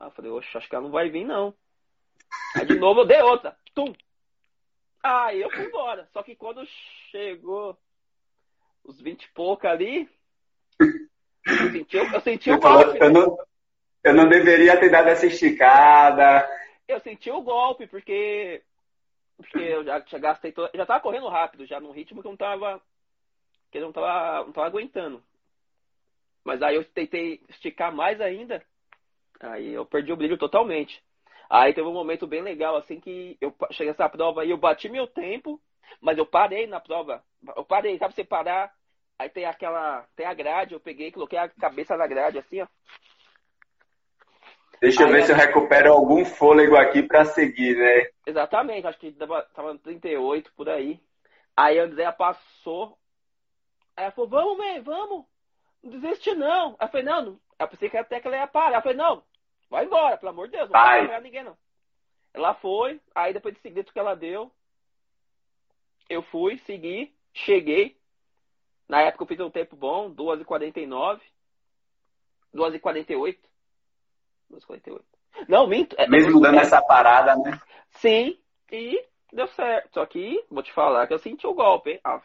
[0.00, 1.52] Aí eu falei, oxe, acho que ela não vai vir, não.
[2.54, 3.56] Aí de novo eu dei outra.
[3.74, 3.92] Tum!
[5.02, 6.08] Aí eu fui embora.
[6.12, 6.64] Só que quando
[7.10, 7.76] chegou
[8.84, 10.08] os 20 e pouco ali,
[10.80, 12.98] eu senti, eu senti o golpe.
[13.00, 13.38] Eu não,
[14.02, 16.48] eu não deveria ter dado essa esticada.
[16.86, 18.62] Eu senti o golpe, porque
[19.36, 22.32] porque eu já, já gastei todo, já tava correndo rápido, já num ritmo que eu
[22.32, 22.82] não tava
[23.70, 25.22] que eu não tava, não tava aguentando.
[26.44, 28.64] Mas aí eu tentei esticar mais ainda,
[29.40, 31.02] aí eu perdi o brilho totalmente.
[31.50, 34.88] Aí teve um momento bem legal, assim, que eu cheguei nessa prova e eu bati
[34.88, 35.60] meu tempo,
[36.00, 37.22] mas eu parei na prova.
[37.56, 38.72] Eu parei, sabe você parar?
[39.18, 42.66] Aí tem aquela, tem a grade, eu peguei, coloquei a cabeça na grade, assim, ó.
[44.80, 48.10] Deixa eu ver se eu recupero algum fôlego aqui para seguir, né?
[48.26, 51.00] Exatamente, acho que tava no 38 por aí.
[51.56, 52.96] Aí a Andrea passou.
[53.96, 55.26] Aí ela falou: Vamos, man, vamos.
[55.82, 56.76] Não desiste não.
[56.78, 57.40] Aí eu falei: Não, não.
[57.58, 58.78] eu pensei que até que ela ia parar.
[58.78, 59.24] Eu falei: Não,
[59.68, 61.56] vai embora, pelo amor de Deus, não vai pegar ninguém não.
[62.32, 64.52] Ela foi, aí depois de seguir tudo que ela deu,
[66.08, 67.96] eu fui, segui, cheguei.
[68.88, 71.20] Na época eu fiz um tempo bom, 2h49.
[72.54, 73.38] 2h48.
[74.52, 75.00] 2h48.
[75.48, 75.94] Não, minto.
[75.98, 77.60] É, Mesmo dando essa parada, né?
[77.90, 78.38] Sim,
[78.70, 79.94] e deu certo.
[79.94, 82.00] Só que, vou te falar que eu senti o golpe, hein?
[82.04, 82.20] Ah,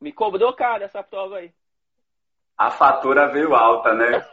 [0.00, 1.52] me cobrou cara essa prova aí.
[2.56, 4.26] A fatura veio alta, né?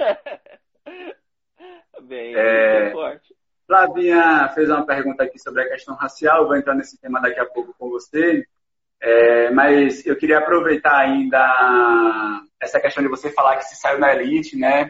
[2.02, 2.92] bem, é...
[2.92, 3.36] forte.
[3.66, 7.46] Flavinha fez uma pergunta aqui sobre a questão racial, vou entrar nesse tema daqui a
[7.46, 8.44] pouco com você.
[9.00, 14.14] É, mas eu queria aproveitar ainda essa questão de você falar que se saiu na
[14.14, 14.90] elite, né?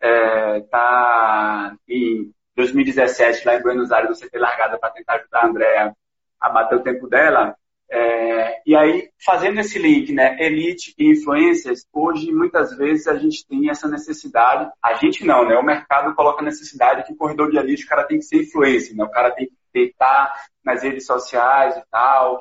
[0.00, 5.46] É, tá em 2017 lá em Buenos Aires você ter largado para tentar ajudar a
[5.46, 5.96] Andrea
[6.40, 7.56] a bater o tempo dela.
[7.88, 13.46] É, e aí, fazendo esse link, né, elite e influências, hoje muitas vezes a gente
[13.46, 17.48] tem essa necessidade, a gente não, né, o mercado coloca a necessidade que o corredor
[17.50, 20.32] de elite o cara tem que ser influência, né, o cara tem que estar
[20.64, 22.40] nas redes sociais e tal,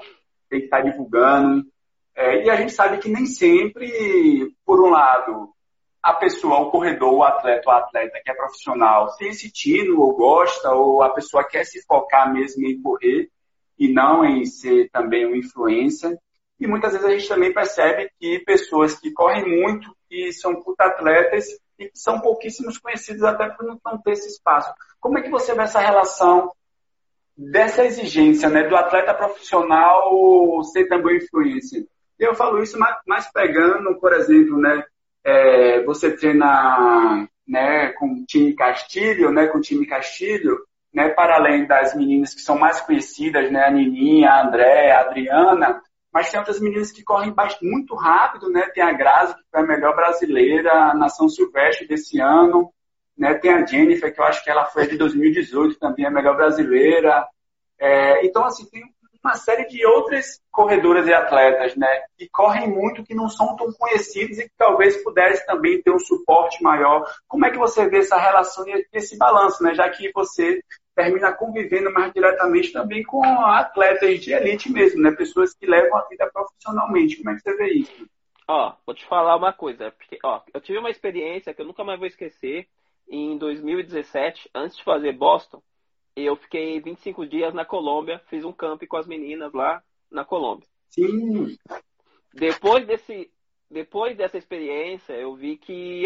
[0.50, 1.64] tem que estar divulgando.
[2.16, 5.54] É, e a gente sabe que nem sempre, por um lado,
[6.06, 10.16] a pessoa, o corredor, o atleta, o atleta que é profissional, tem esse tino ou
[10.16, 13.28] gosta, ou a pessoa quer se focar mesmo em correr
[13.80, 16.16] e não em ser também uma influência.
[16.60, 20.86] E muitas vezes a gente também percebe que pessoas que correm muito, que são puta
[20.86, 21.48] atletas
[21.80, 24.72] e são pouquíssimos conhecidos até por não ter esse espaço.
[25.00, 26.52] Como é que você vê essa relação
[27.36, 31.84] dessa exigência né, do atleta profissional ser também influência.
[32.20, 34.86] Eu falo isso mais pegando, por exemplo, né,
[35.26, 40.58] é, você treina né, com o time Castilho, né, com o time Castilho,
[40.94, 45.02] né, para além das meninas que são mais conhecidas, né, a Nininha, a André, a
[45.02, 45.82] Adriana,
[46.16, 48.70] mas tem outras meninas que correm muito rápido, né?
[48.74, 52.72] Tem a Grazi, que foi a melhor brasileira, a Nação Silvestre desse ano,
[53.18, 53.34] né?
[53.34, 57.28] Tem a Jennifer, que eu acho que ela foi de 2018 também, a melhor brasileira.
[57.78, 58.95] É, então, assim, tem
[59.26, 61.88] uma série de outras corredoras e atletas, né?
[62.16, 66.00] Que correm muito, que não são tão conhecidos e que talvez pudessem também ter um
[66.00, 67.04] suporte maior.
[67.28, 69.74] Como é que você vê essa relação e esse balanço, né?
[69.74, 70.62] Já que você
[70.96, 75.12] termina convivendo mais diretamente também com atletas de elite mesmo, né?
[75.12, 77.18] Pessoas que levam a vida profissionalmente.
[77.18, 78.08] Como é que você vê isso?
[78.48, 79.92] Ó, vou te falar uma coisa.
[79.92, 82.68] Porque, ó, eu tive uma experiência que eu nunca mais vou esquecer
[83.10, 85.62] em 2017, antes de fazer Boston,
[86.16, 90.68] eu fiquei 25 dias na Colômbia, fiz um camp com as meninas lá na Colômbia.
[90.90, 91.58] Sim.
[92.34, 93.32] Depois desse
[93.70, 96.06] depois dessa experiência, eu vi que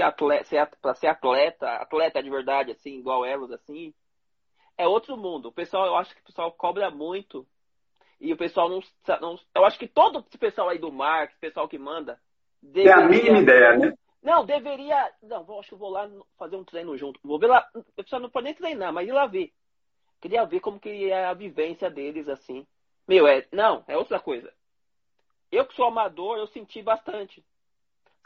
[0.82, 3.94] para ser atleta, atleta de verdade assim, igual elas assim,
[4.78, 5.50] é outro mundo.
[5.50, 7.46] O pessoal, eu acho que o pessoal cobra muito.
[8.20, 8.82] E o pessoal não,
[9.22, 12.20] não eu acho que todo esse pessoal aí do mar, o pessoal que manda,
[12.62, 13.94] deveria, tem a mínima ideia, né?
[14.22, 15.12] Não, deveria.
[15.22, 17.20] Não, acho que vou lá fazer um treino junto.
[17.24, 17.66] Vou ver lá.
[17.74, 19.54] O pessoal não pode nem treinar, mas ir lá ver.
[20.22, 22.68] Queria ver como que é a vivência deles, assim.
[23.08, 23.48] Meu, é.
[23.52, 24.54] Não, é outra coisa.
[25.52, 27.44] Eu que sou amador, eu senti bastante.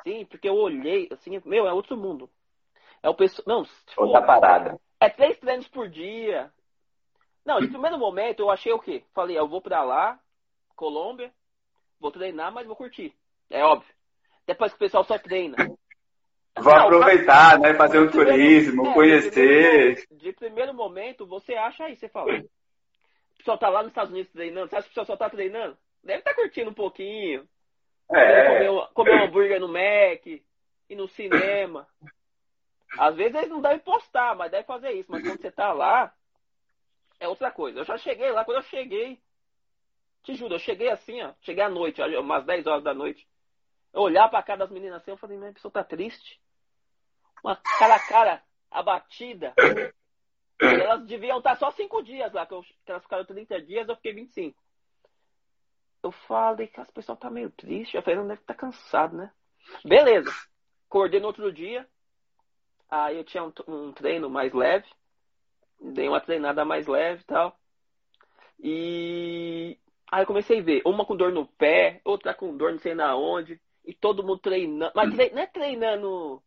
[0.03, 2.29] Sim, porque eu olhei, assim, meu, é outro mundo.
[3.01, 3.43] É o pessoal.
[3.47, 4.79] Não, tipo, outra parada.
[4.99, 6.51] É três treinos por dia.
[7.45, 9.03] Não, de primeiro momento eu achei o quê?
[9.13, 10.19] Falei, eu vou pra lá,
[10.75, 11.33] Colômbia,
[11.99, 13.13] vou treinar, mas vou curtir.
[13.49, 13.93] É óbvio.
[14.45, 15.55] Depois que o pessoal só treina.
[16.57, 17.73] Vou não, aproveitar, né?
[17.73, 19.95] Fazer um turismo, é, conhecer.
[19.95, 22.31] De primeiro, de primeiro, momento, você acha aí, você fala.
[22.33, 24.69] O pessoal tá lá nos Estados Unidos treinando.
[24.69, 25.77] Você acha que o pessoal só tá treinando?
[26.03, 27.47] Deve estar tá curtindo um pouquinho.
[28.11, 28.65] É.
[28.65, 31.87] Comer, comer um hambúrguer no Mac, ir no cinema.
[32.97, 35.11] Às vezes eles não devem postar, mas devem fazer isso.
[35.11, 36.13] Mas quando você tá lá,
[37.19, 37.79] é outra coisa.
[37.79, 39.19] Eu já cheguei lá, quando eu cheguei,
[40.21, 41.33] te juro, eu cheguei assim, ó.
[41.41, 43.27] Cheguei à noite, umas 10 horas da noite.
[43.93, 46.39] Eu olhar pra cara das meninas assim, eu falei, minha pessoa tá triste.
[47.43, 49.53] Uma cara a cara abatida.
[50.59, 53.95] Elas deviam estar só 5 dias lá, que, eu, que elas ficaram 30 dias, eu
[53.97, 54.63] fiquei 25.
[56.01, 58.01] Eu falei que as pessoas tá meio triste.
[58.01, 59.31] Falei, não deve estar tá né?
[59.85, 60.31] Beleza.
[60.89, 61.87] Acordei no outro dia.
[62.89, 64.87] Aí eu tinha um, um treino mais leve.
[65.79, 67.57] Dei uma treinada mais leve e tal.
[68.59, 69.79] E
[70.11, 70.81] aí eu comecei a ver.
[70.85, 73.59] Uma com dor no pé, outra com dor não sei na onde.
[73.85, 74.91] E todo mundo treinando.
[74.95, 75.31] Mas trein...
[75.31, 76.43] não é treinando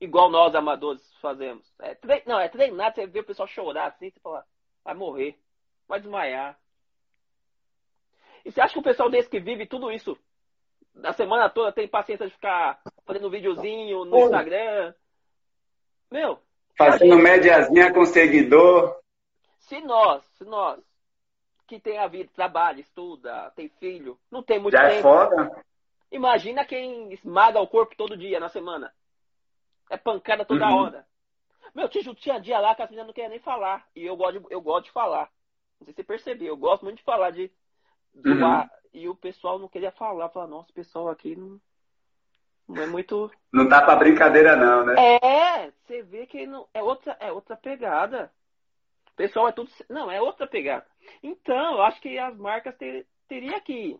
[0.00, 1.72] igual nós amadores fazemos.
[1.80, 2.22] É trein...
[2.26, 4.44] Não, é treinar, você vê o pessoal chorar assim, você fala,
[4.84, 5.38] vai morrer,
[5.88, 6.58] vai desmaiar.
[8.44, 10.18] E você acha que o pessoal desse que vive tudo isso
[10.94, 14.94] na semana toda tem paciência de ficar fazendo videozinho no Instagram?
[16.10, 16.38] Meu.
[16.76, 19.00] Fazendo médiazinha com seguidor.
[19.58, 20.78] Se nós, se nós,
[21.66, 24.98] que tem a vida, trabalha, estuda, tem filho, não tem muito Já tempo.
[24.98, 25.64] é foda.
[26.10, 28.92] Imagina quem esmaga o corpo todo dia na semana.
[29.90, 30.76] É pancada toda uhum.
[30.76, 31.06] hora.
[31.74, 33.86] Meu, tio, tinha dia lá que as meninas não queriam nem falar.
[33.94, 35.30] E eu gosto, de, eu gosto de falar.
[35.80, 37.50] Não sei se você percebeu, eu gosto muito de falar de.
[38.14, 38.68] Uhum.
[38.92, 40.28] E o pessoal não queria falar.
[40.28, 41.60] Falar, nossa, o pessoal aqui não,
[42.68, 43.30] não é muito.
[43.52, 44.94] Não tá pra brincadeira, não, né?
[44.98, 48.32] É, você vê que não, é, outra, é outra pegada.
[49.12, 49.70] O pessoal é tudo.
[49.88, 50.86] Não, é outra pegada.
[51.22, 53.98] Então, eu acho que as marcas ter, teriam que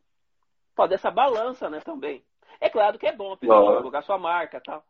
[0.74, 2.24] fazer essa balança, né, também.
[2.60, 4.84] É claro que é bom a pessoa divulgar sua marca tal.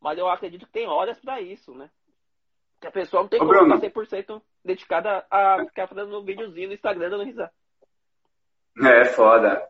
[0.00, 1.90] Mas eu acredito que tem horas para isso, né?
[2.80, 3.74] Que a pessoa não tem Ô, como Bruno.
[3.74, 7.52] estar 100% dedicada a ficar fazendo um videozinho no Instagram dando risada.
[8.82, 9.68] É, foda.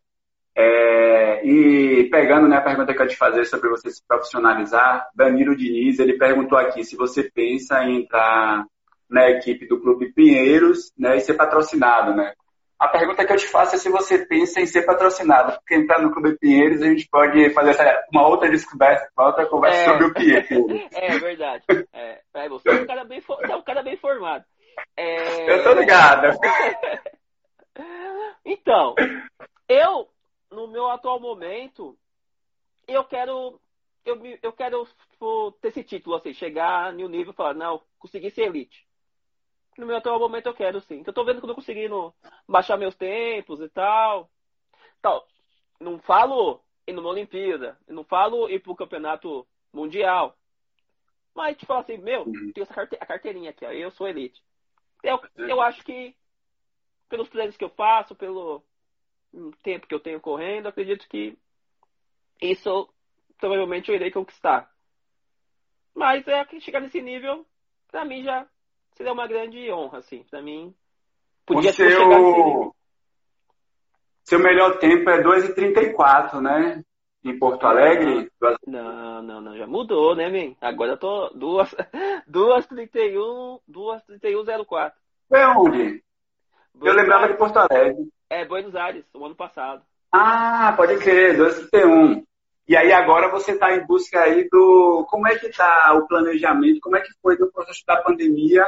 [0.55, 5.57] É, e pegando né, a pergunta que eu te fazer sobre você se profissionalizar, Danilo
[5.57, 8.65] Diniz, ele perguntou aqui se você pensa em entrar
[9.09, 12.35] na equipe do Clube Pinheiros né, e ser patrocinado, né?
[12.81, 16.01] A pergunta que eu te faço é se você pensa em ser patrocinado, porque entrar
[16.01, 19.85] no Clube Pinheiros a gente pode fazer essa, uma outra descoberta, uma outra conversa é.
[19.85, 20.49] sobre o Pinheiros.
[20.93, 21.65] É verdade.
[21.93, 24.47] É, é, você é um cara bem, é um cara bem formado.
[24.97, 25.51] É...
[25.51, 26.39] Eu tô ligado.
[28.47, 28.95] então,
[29.69, 30.09] eu,
[30.51, 31.95] no meu atual momento,
[32.89, 33.61] eu quero
[34.07, 38.31] eu, eu quero tipo, ter esse título, assim, chegar no nível e falar, não, consegui
[38.31, 38.89] ser elite
[39.81, 40.99] no meu atual momento eu quero sim.
[40.99, 42.15] Então, eu tô vendo que eu tô conseguindo
[42.49, 44.31] baixar meus tempos e tal.
[45.03, 45.27] Tal.
[45.81, 50.37] Não falo ir numa Olimpíada, não falo ir pro campeonato mundial.
[51.35, 52.53] Mas, tipo assim, meu, uhum.
[52.53, 54.43] tem essa carte a carteirinha aqui, ó, eu sou elite.
[55.03, 56.15] Eu, eu acho que,
[57.09, 58.63] pelos treinos que eu faço, pelo
[59.63, 61.39] tempo que eu tenho correndo, acredito que
[62.43, 62.93] isso
[63.39, 64.71] provavelmente eu irei conquistar.
[65.95, 67.47] Mas é que chegar nesse nível,
[67.89, 68.47] pra mim já
[69.01, 70.75] seria uma grande honra, assim, pra mim.
[71.47, 71.91] Podia o seu...
[71.91, 72.71] chegar nesse
[74.25, 76.85] Seu melhor tempo é 2h34, né?
[77.25, 78.31] Em Porto Alegre?
[78.67, 80.55] Não, não, não, já mudou, né, men?
[80.61, 84.93] Agora eu tô 2h31, 2h3104.
[85.29, 86.05] Foi onde?
[86.83, 88.07] eu lembrava de Porto Alegre.
[88.29, 89.83] É, Buenos Aires, o ano passado.
[90.13, 92.23] Ah, pode crer, 2h31.
[92.69, 96.81] E aí agora você está em busca aí do como é que está o planejamento,
[96.81, 98.63] como é que foi no processo da pandemia,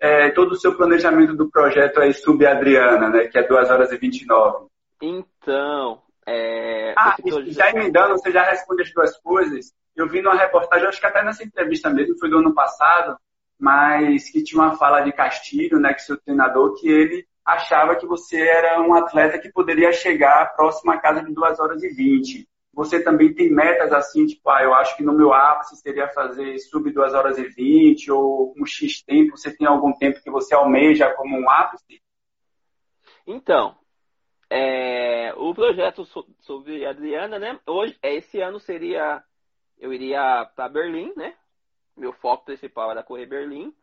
[0.00, 3.92] é, todo o seu planejamento do projeto aí Sub Adriana, né, que é 2 horas
[3.92, 4.66] e 29.
[5.02, 6.94] Então, é...
[6.96, 9.72] Ah, já emendando, você já responde as duas coisas.
[9.94, 13.16] Eu vi numa reportagem, acho que até nessa entrevista mesmo, foi do ano passado,
[13.58, 18.06] mas que tinha uma fala de Castilho, né, que seu treinador, que ele achava que
[18.06, 22.48] você era um atleta que poderia chegar próximo à casa de 2 horas e 20
[22.72, 26.58] você também tem metas assim, tipo, ah, eu acho que no meu ápice seria fazer
[26.58, 29.36] sub 2 horas e 20 ou um X tempo.
[29.36, 32.00] Você tem algum tempo que você almeja como um ápice?
[33.26, 33.76] Então,
[34.48, 36.04] é, o projeto
[36.40, 37.58] sobre Adriana, né?
[37.66, 39.22] Hoje, é, esse ano seria,
[39.78, 41.34] eu iria para Berlim, né?
[41.96, 43.74] Meu foco principal era correr Berlim.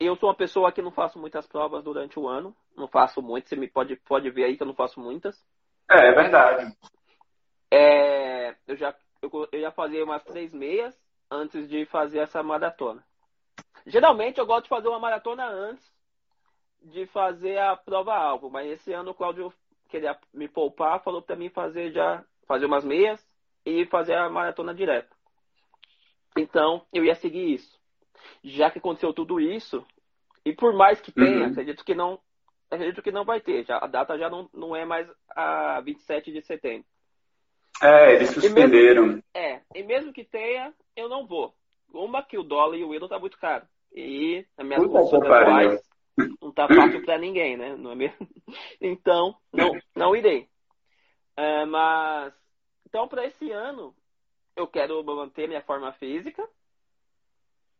[0.00, 2.56] eu sou uma pessoa que não faço muitas provas durante o ano.
[2.74, 5.36] Não faço muito, você me pode, pode ver aí que eu não faço muitas.
[5.90, 6.74] É, é verdade.
[7.74, 10.94] É, eu, já, eu, eu já fazia umas três meias
[11.30, 13.02] antes de fazer essa maratona.
[13.86, 15.90] Geralmente eu gosto de fazer uma maratona antes
[16.82, 19.50] de fazer a prova-alvo, mas esse ano o Cláudio
[19.88, 23.26] queria me poupar, falou para mim fazer já fazer umas meias
[23.64, 25.16] e fazer a maratona direto.
[26.36, 27.80] Então, eu ia seguir isso.
[28.44, 29.82] Já que aconteceu tudo isso,
[30.44, 31.52] e por mais que tenha, uhum.
[31.52, 32.20] acredito que não
[32.70, 33.64] acredito que não vai ter.
[33.64, 36.91] Já, a data já não, não é mais a 27 de setembro.
[37.82, 39.04] É, eles suspenderam.
[39.04, 41.54] E mesmo, é, e mesmo que tenha, eu não vou.
[41.92, 43.66] Uma que o dólar e o euro tá muito caro.
[43.92, 45.82] E minhas condições atuais
[46.40, 47.76] não tá fácil para ninguém, né?
[47.76, 48.28] Não é mesmo?
[48.80, 50.48] Então, não, não irei.
[51.36, 52.34] É, mas,
[52.86, 53.94] então, para esse ano,
[54.54, 56.46] eu quero manter minha forma física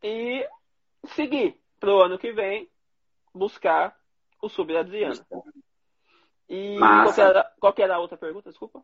[0.01, 0.47] e
[1.07, 2.69] seguir para o ano que vem
[3.33, 3.95] buscar
[4.41, 5.25] o sub-adriano.
[6.49, 8.49] E qual era, qual era a outra pergunta?
[8.49, 8.83] Desculpa.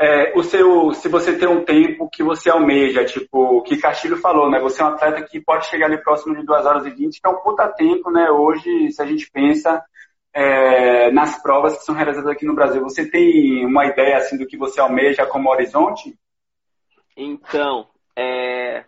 [0.00, 4.48] É, o seu, se você tem um tempo que você almeja, tipo, que Castilho falou,
[4.48, 4.60] né?
[4.60, 7.26] Você é um atleta que pode chegar ali próximo de 2 horas e 20, que
[7.26, 8.30] é um puta tempo, né?
[8.30, 9.84] Hoje, se a gente pensa
[10.32, 14.46] é, nas provas que são realizadas aqui no Brasil, você tem uma ideia, assim, do
[14.46, 16.16] que você almeja como horizonte?
[17.16, 18.84] Então, é,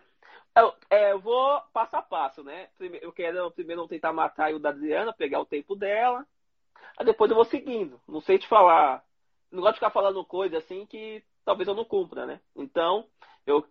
[0.57, 2.69] eu, é, eu vou passo a passo, né?
[3.03, 6.25] Eu quero primeiro tentar matar o da Adriana, pegar o tempo dela,
[6.97, 8.01] aí depois eu vou seguindo.
[8.07, 9.03] Não sei te falar
[9.51, 12.41] não gosto de ficar falando coisa assim que talvez eu não cumpra, né?
[12.57, 13.07] Então,
[13.47, 13.65] eu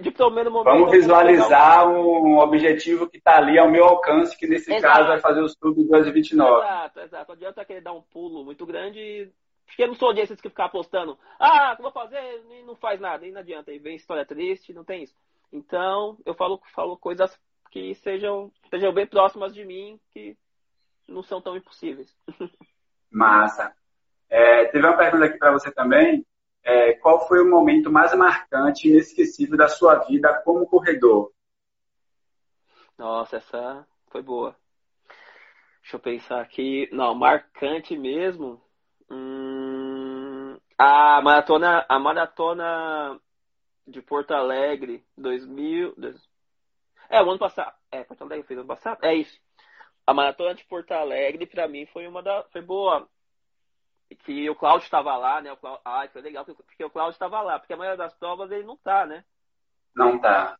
[0.00, 0.72] de primeiro momento.
[0.72, 4.94] Vamos visualizar um objetivo que está ali ao meu alcance, que nesse exato.
[4.94, 6.64] caso vai fazer o sub 229.
[6.64, 7.28] Exato, exato.
[7.28, 9.30] Não adianta querer dar um pulo muito grande.
[9.66, 12.44] Porque eu não sou desses que ficar postando, ah, vou fazer?
[12.50, 13.72] E não faz nada, e não adianta.
[13.72, 15.14] E vem história triste, não tem isso.
[15.52, 17.36] Então, eu falo, falo coisas
[17.70, 20.36] que sejam, sejam bem próximas de mim, que
[21.06, 22.16] não são tão impossíveis.
[23.10, 23.74] Massa.
[24.28, 26.24] É, teve uma pergunta aqui para você também.
[26.62, 31.32] É, qual foi o momento mais marcante e inesquecível da sua vida como corredor?
[32.98, 34.56] Nossa, essa foi boa.
[35.80, 36.88] Deixa eu pensar aqui.
[36.90, 38.60] Não, marcante mesmo.
[39.08, 43.20] Hum, a maratona, a maratona
[43.86, 45.94] de Porto Alegre, 2000.
[47.08, 47.72] É, o ano passado.
[47.92, 49.04] É, Porto Alegre fez ano passado?
[49.04, 49.40] É isso.
[50.04, 52.42] A maratona de Porto Alegre, para mim, foi uma da.
[52.50, 53.08] Foi boa
[54.14, 55.52] que o Cláudio estava lá, né?
[55.52, 58.50] O Cláudio, ah, foi legal, porque o Cláudio estava lá, porque a maioria das provas
[58.50, 59.24] ele não tá, né?
[59.94, 60.56] Não tá.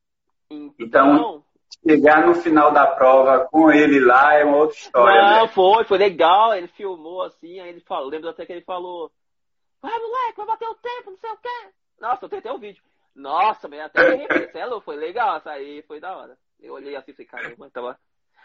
[0.51, 1.44] Então, então,
[1.86, 5.22] chegar no final da prova com ele lá é uma outra história.
[5.22, 5.49] Não, né?
[5.49, 9.11] foi, foi legal, ele filmou assim, aí ele falou, lembro até que ele falou,
[9.80, 11.68] vai moleque, vai bater o tempo, não sei o quê.
[12.01, 12.82] Nossa, eu tentei o vídeo.
[13.14, 16.36] Nossa, mas até me foi legal, essa aí foi da hora.
[16.61, 17.99] Eu olhei assim e falei, caramba, tava.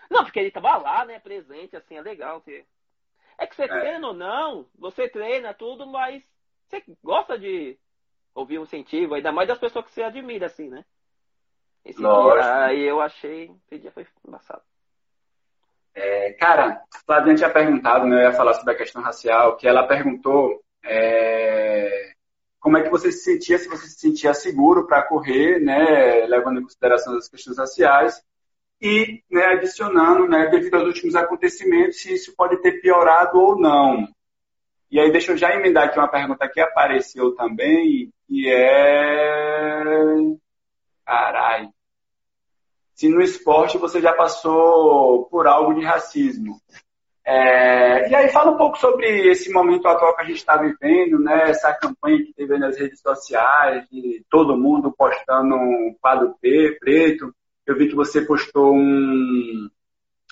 [0.09, 2.37] Não, porque ele tava lá, né, presente, assim, é legal.
[2.37, 2.63] Assim.
[3.41, 3.67] É que você é.
[3.67, 6.23] treina ou não, você treina tudo, mas
[6.67, 7.75] você gosta de
[8.35, 10.85] ouvir um incentivo, ainda mais das pessoas que você admira, assim, né?
[11.83, 14.61] Esse dia, aí eu achei, esse dia foi embaçado.
[15.95, 19.87] É, cara, Flavinha tinha perguntado, né, eu ia falar sobre a questão racial, que ela
[19.87, 22.13] perguntou é,
[22.59, 26.59] como é que você se sentia, se você se sentia seguro para correr, né, levando
[26.59, 28.23] em consideração as questões raciais,
[28.81, 34.07] e né, adicionando, né, devido aos últimos acontecimentos, se isso pode ter piorado ou não.
[34.89, 39.83] E aí deixa eu já emendar aqui uma pergunta que apareceu também, que é...
[41.05, 41.69] Carai.
[42.95, 46.59] Se no esporte você já passou por algo de racismo.
[47.23, 48.09] É...
[48.09, 51.51] E aí fala um pouco sobre esse momento atual que a gente está vivendo, né?
[51.51, 57.33] Essa campanha que teve nas redes sociais, de todo mundo postando um quadro preto.
[57.65, 59.69] Eu vi que você postou um,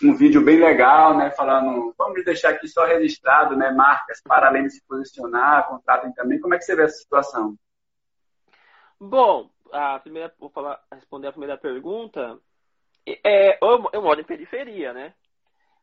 [0.04, 1.32] um vídeo bem legal, né?
[1.32, 3.72] Falando, vamos deixar aqui só registrado, né?
[3.72, 6.40] Marcas, para além de se posicionar, contratem também.
[6.40, 7.56] Como é que você vê essa situação?
[9.00, 12.38] Bom, a primeira, vou falar, responder a primeira pergunta.
[13.06, 15.14] É, eu, eu moro em periferia, né?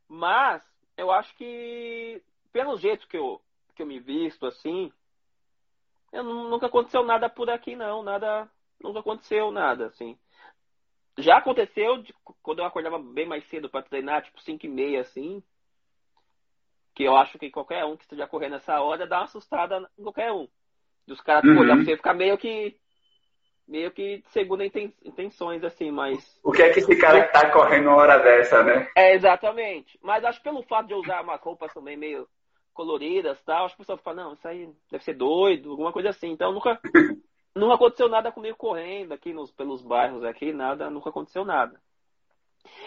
[0.09, 0.63] Mas
[0.97, 2.23] eu acho que,
[2.53, 3.41] pelo jeito que eu,
[3.75, 4.93] que eu me visto assim,
[6.13, 8.03] eu, nunca aconteceu nada por aqui, não.
[8.03, 8.49] Nada.
[8.81, 10.19] Nunca aconteceu nada, assim.
[11.19, 15.01] Já aconteceu de, quando eu acordava bem mais cedo para treinar, tipo 5 e meia,
[15.01, 15.43] assim.
[16.95, 20.03] Que eu acho que qualquer um que esteja correndo nessa hora dá uma assustada em
[20.03, 20.47] qualquer um.
[21.07, 21.59] Dos caras uhum.
[21.59, 22.77] olhar pra você ficar meio que.
[23.67, 26.39] Meio que segundo intenções, assim, mas.
[26.45, 28.89] O que é que esse cara tá correndo uma hora dessa, né?
[28.97, 29.99] É, exatamente.
[30.03, 32.29] Mas acho que pelo fato de eu usar umas roupas também meio
[32.73, 36.11] coloridas tal, acho que o pessoal fala, não, isso aí deve ser doido, alguma coisa
[36.11, 36.31] assim.
[36.31, 36.79] Então nunca.
[37.57, 41.81] Nunca aconteceu nada comigo correndo aqui nos, pelos bairros aqui, nada, nunca aconteceu nada.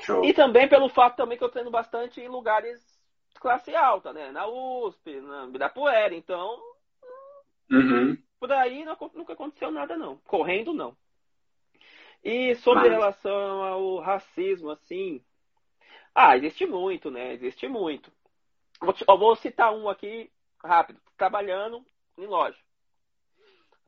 [0.04, 0.24] Show.
[0.24, 2.80] E também pelo fato também que eu treino bastante em lugares
[3.34, 4.32] de classe alta, né?
[4.32, 6.62] Na USP, na Ibirapuera, então
[7.72, 8.16] uhum.
[8.40, 10.18] por aí nunca aconteceu nada não.
[10.18, 10.96] Correndo não.
[12.24, 12.92] E sobre Mas...
[12.92, 15.20] relação ao racismo, assim,
[16.14, 17.34] ah, existe muito, né?
[17.34, 18.12] Existe muito.
[18.94, 20.30] Te, vou citar um aqui
[20.64, 21.02] rápido.
[21.18, 21.84] Trabalhando
[22.20, 22.58] em loja.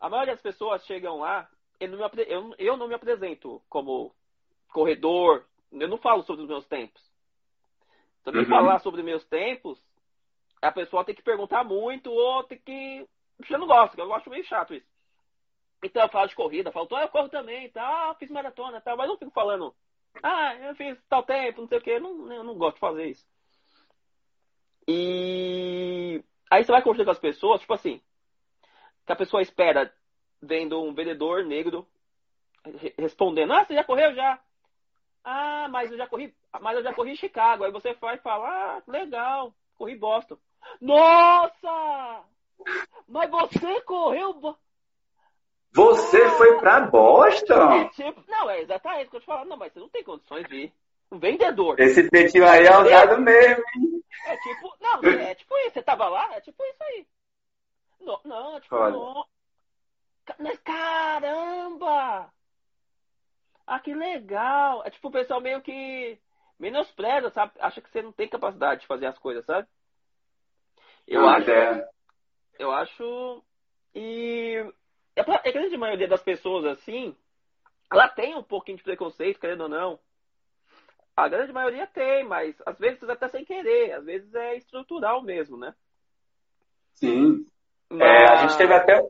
[0.02, 1.48] A maioria das pessoas chegam lá,
[1.80, 4.12] eu não me, eu, eu não me apresento como
[4.74, 7.00] corredor, eu não falo sobre os meus tempos.
[8.24, 8.46] Se eu uhum.
[8.46, 9.80] falar sobre meus tempos,
[10.60, 13.08] a pessoa tem que perguntar muito ou tem que.
[13.48, 14.90] Eu não gosto, eu acho meio chato isso.
[15.84, 18.16] Então eu falo de corrida, falo, eu corro também, tá?
[18.20, 18.96] Fiz maratona, tá?
[18.96, 19.74] Mas não fico falando,
[20.22, 22.82] ah, eu fiz tal tempo, não sei o que, eu não, eu não gosto de
[22.82, 23.26] fazer isso.
[24.88, 28.02] E aí você vai conversar com as pessoas, tipo assim,
[29.06, 29.94] que a pessoa espera
[30.42, 31.88] vendo um vendedor negro
[32.98, 34.40] respondendo, ah, você já correu já?
[35.24, 37.64] Ah, mas eu já corri, mas eu já corri em Chicago.
[37.64, 40.38] Aí você vai falar, ah, legal, corri Boston.
[40.80, 42.24] Nossa!
[43.08, 44.56] Mas você correu
[45.74, 47.72] Você ah, foi pra Boston?
[47.72, 49.46] É, tipo, não, é exatamente o que eu te falo.
[49.46, 50.74] Não, mas você não tem condições de ir.
[51.12, 51.78] Um vendedor.
[51.78, 54.04] Esse pretinho aí é usado mesmo, hein?
[54.28, 55.74] É tipo, não, é tipo isso.
[55.74, 56.34] Você tava lá?
[56.36, 56.91] É tipo isso aí.
[58.52, 59.26] Não, tipo, Olha.
[60.38, 62.30] Mas caramba!
[63.66, 64.86] Ah, que legal!
[64.86, 66.20] É tipo o pessoal meio que
[66.60, 67.54] menospreza, sabe?
[67.60, 69.68] Acha que você não tem capacidade de fazer as coisas, sabe?
[71.08, 71.50] Eu acho.
[71.50, 71.90] É.
[72.60, 73.44] Eu acho.
[73.96, 74.58] E
[75.16, 77.16] a grande maioria das pessoas assim,
[77.90, 80.00] ela tem um pouquinho de preconceito, querendo ou não.
[81.16, 85.58] A grande maioria tem, mas às vezes até sem querer, às vezes é estrutural mesmo,
[85.58, 85.74] né?
[86.96, 87.46] Sim.
[87.92, 88.02] Mas...
[88.02, 89.04] É, a gente teve até,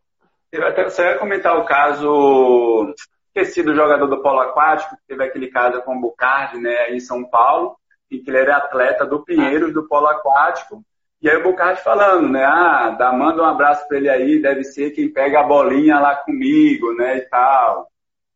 [0.50, 0.84] teve até.
[0.84, 2.94] Você vai comentar o caso
[3.28, 7.24] esquecido jogador do polo aquático, que teve aquele caso com o Bucardi, né, em São
[7.24, 7.78] Paulo,
[8.10, 10.84] e que ele era atleta do Pinheiros do polo aquático.
[11.22, 14.64] E aí o Bucardi falando, né, ah, dá, manda um abraço para ele aí, deve
[14.64, 17.88] ser quem pega a bolinha lá comigo, né, e tal.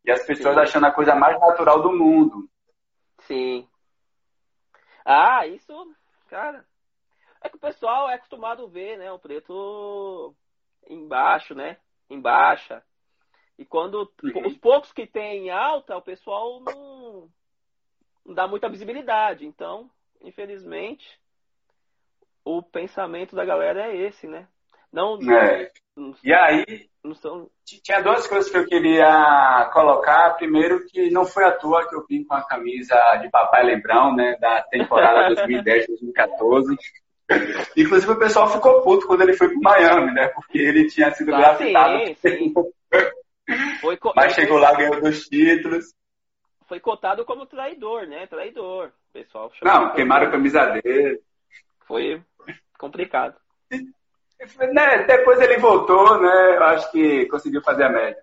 [0.06, 0.62] E as pessoas Sim.
[0.62, 2.48] achando a coisa mais natural do mundo.
[3.22, 3.68] Sim.
[5.04, 5.74] Ah, isso,
[6.30, 6.64] cara,
[7.46, 10.36] é que o pessoal é acostumado a ver, né, o preto
[10.88, 11.78] embaixo, né,
[12.10, 12.74] embaixo
[13.58, 14.48] e quando uhum.
[14.48, 17.30] os poucos que tem alta, o pessoal não,
[18.26, 19.46] não dá muita visibilidade.
[19.46, 19.90] Então,
[20.22, 21.20] infelizmente,
[22.44, 24.48] o pensamento da galera é esse, né?
[24.92, 25.72] Não, é.
[25.96, 27.50] não, e aí, não são...
[27.66, 30.36] tinha duas coisas que eu queria colocar.
[30.36, 34.16] Primeiro, que não foi à toa que eu vim com a camisa de Papai Lembrão,
[34.16, 34.38] né?
[34.38, 36.78] Da temporada 2010-2014.
[37.76, 40.28] Inclusive, o pessoal ficou puto quando ele foi para Miami, né?
[40.30, 42.06] Porque ele tinha sido ah, grafitado.
[42.08, 42.54] Sim, sim.
[43.82, 45.94] Foi, Mas chegou lá, ganhou dois títulos.
[46.68, 48.26] Foi cotado como traidor, né?
[48.28, 48.88] Traidor.
[48.88, 51.22] O pessoal Não, queimaram a camisa dele.
[51.88, 52.22] Foi
[52.78, 53.36] complicado.
[53.72, 56.58] Né, depois ele voltou, né?
[56.58, 58.22] Eu acho que conseguiu fazer a média.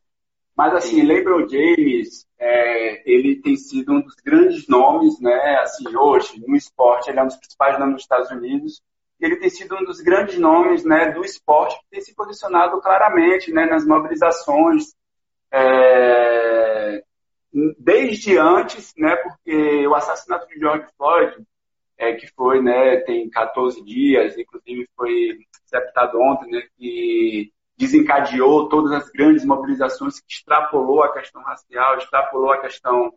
[0.57, 1.07] Mas assim, Sim.
[1.07, 5.57] LeBron James, é, ele tem sido um dos grandes nomes, né?
[5.63, 8.83] Assim, hoje no esporte, ele é um dos principais nomes dos Estados Unidos.
[9.23, 13.67] Ele tem sido um dos grandes nomes, né, do esporte, tem se posicionado claramente, né,
[13.67, 14.97] nas mobilizações,
[15.53, 17.05] é,
[17.79, 21.37] desde antes, né, porque o assassinato de George Floyd,
[21.97, 28.91] é, que foi, né, tem 14 dias, inclusive foi sepultado ontem, né, que desencadeou todas
[28.91, 33.15] as grandes mobilizações, que extrapolou a questão racial, extrapolou a questão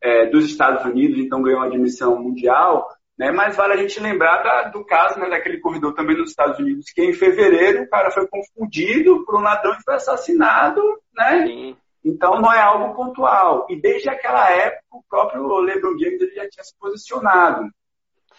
[0.00, 2.88] é, dos Estados Unidos, então ganhou uma dimensão mundial,
[3.18, 3.32] né?
[3.32, 6.90] Mas vale a gente lembrar da, do caso né, daquele corredor também nos Estados Unidos,
[6.94, 10.80] que em fevereiro o cara foi confundido por um ladrão e foi assassinado,
[11.14, 11.46] né?
[11.46, 11.76] Sim.
[12.04, 13.66] Então não é algo pontual.
[13.68, 17.68] E desde aquela época o próprio LeBron James ele já tinha se posicionado.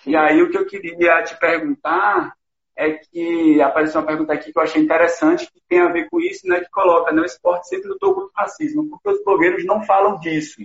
[0.07, 2.33] E aí o que eu queria te perguntar
[2.75, 6.21] é que apareceu uma pergunta aqui que eu achei interessante, que tem a ver com
[6.21, 6.61] isso, né?
[6.61, 10.17] Que coloca, né, o esporte sempre lutou contra o racismo, porque os blogueiros não falam
[10.17, 10.61] disso.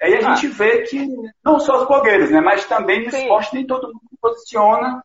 [0.00, 0.34] Aí a ah.
[0.34, 1.06] gente vê que
[1.44, 3.22] não só os blogueiros, né, mas também no Sim.
[3.22, 5.02] esporte nem todo mundo se posiciona.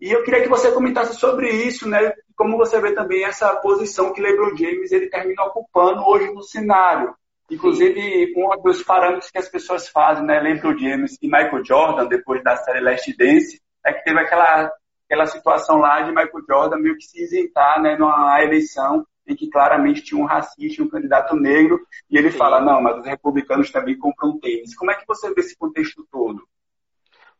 [0.00, 2.12] E eu queria que você comentasse sobre isso, né?
[2.34, 7.14] Como você vê também essa posição que LeBron James ele termina ocupando hoje no cenário.
[7.48, 10.40] Inclusive, um dos parâmetros que as pessoas fazem, né?
[10.40, 14.72] LeBron James e Michael Jordan, depois da série Last Dance, é que teve aquela,
[15.06, 17.96] aquela situação lá de Michael Jordan meio que se isentar, né?
[17.96, 22.38] Numa eleição em que claramente tinha um racista, um candidato negro, e ele Sim.
[22.38, 24.76] fala, não, mas os republicanos também compram tênis.
[24.76, 26.46] Como é que você vê esse contexto todo?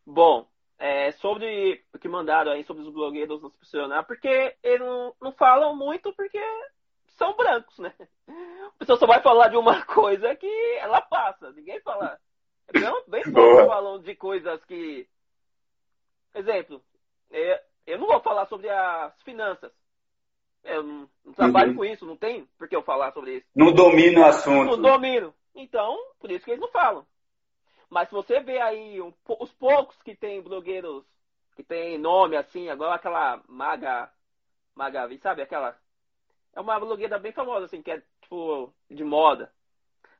[0.05, 0.47] Bom,
[0.79, 5.15] é, sobre o que mandaram aí sobre os blogueiros não se posicionar, porque eles não,
[5.21, 6.41] não falam muito porque
[7.17, 7.95] são brancos, né?
[8.29, 12.19] A pessoa só vai falar de uma coisa que ela passa, ninguém fala.
[12.75, 15.09] Não, bem pouco falando de coisas que.
[16.35, 16.83] Exemplo,
[17.31, 19.71] é, eu não vou falar sobre as finanças.
[20.65, 21.77] Eu não, não trabalho uhum.
[21.77, 23.47] com isso, não tem por que eu falar sobre isso.
[23.55, 24.77] Não domino o assunto.
[24.77, 25.35] Não domino.
[25.55, 27.05] Então, por isso que eles não falam.
[27.91, 31.05] Mas se você vê aí um, os poucos que tem blogueiros
[31.55, 34.11] que tem nome assim, agora aquela Maga.
[34.75, 35.43] Magavi, sabe?
[35.43, 35.77] Aquela.
[36.55, 39.53] É uma blogueira bem famosa, assim, que é tipo de moda.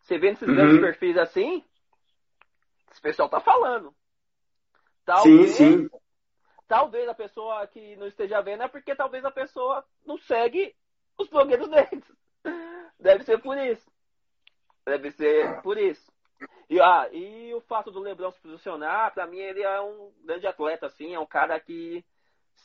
[0.01, 0.55] Você vê nesses uhum.
[0.55, 1.65] grandes perfis assim,
[2.91, 3.95] esse pessoal tá falando.
[5.05, 5.91] Talvez, sim, sim.
[6.73, 10.75] Talvez a pessoa que não esteja vendo é porque talvez a pessoa não segue
[11.19, 12.03] os blogueiros deles.
[12.99, 13.87] Deve ser por isso.
[14.87, 16.11] Deve ser por isso.
[16.71, 20.47] E, ah, e o fato do Lebron se posicionar, para mim ele é um grande
[20.47, 22.03] atleta, assim, é um cara que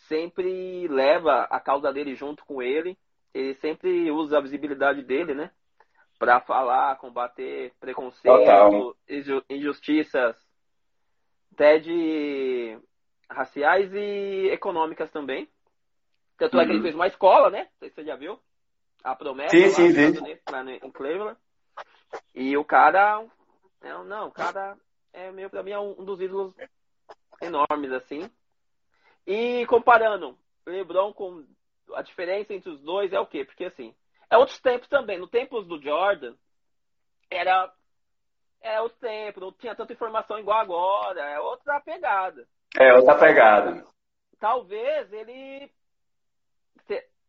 [0.07, 2.97] sempre leva a causa dele junto com ele.
[3.33, 5.51] Ele sempre usa a visibilidade dele, né?
[6.17, 8.95] Para falar, combater preconceito, Total.
[9.49, 10.37] injustiças,
[11.51, 12.79] até de
[13.29, 15.49] raciais e econômicas também.
[16.37, 16.61] Tanto uhum.
[16.61, 16.83] é que ele uhum.
[16.83, 17.63] fez uma escola, né?
[17.63, 18.39] Não sei se você já viu.
[19.03, 20.39] A promessa sim, sim, sim.
[20.49, 21.37] lá em Cleveland.
[22.33, 23.25] E o cara.
[23.81, 24.77] Não, não, o cara
[25.13, 26.53] é meio pra mim é um dos ídolos
[27.41, 28.29] enormes, assim.
[29.25, 31.45] E comparando LeBron com
[31.93, 33.45] a diferença entre os dois é o quê?
[33.45, 33.95] Porque assim,
[34.29, 35.17] é outros tempos também.
[35.17, 36.35] No tempos do Jordan,
[37.29, 37.73] era
[38.61, 42.47] é outro tempo, não tinha tanta informação igual agora, é outra pegada.
[42.75, 43.85] É outra pegada.
[44.39, 45.71] Talvez ele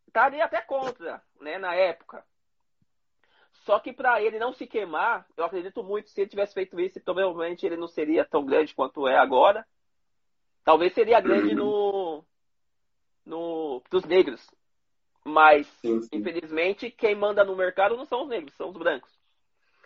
[0.07, 2.25] estaria até contra, né, na época.
[3.65, 7.01] Só que para ele não se queimar, eu acredito muito se ele tivesse feito isso,
[7.01, 9.67] provavelmente ele não seria tão grande quanto é agora.
[10.65, 12.25] Talvez seria grande no,
[13.25, 14.47] no dos negros.
[15.25, 16.09] Mas, sim, sim.
[16.13, 19.13] infelizmente, quem manda no mercado não são os negros, são os brancos.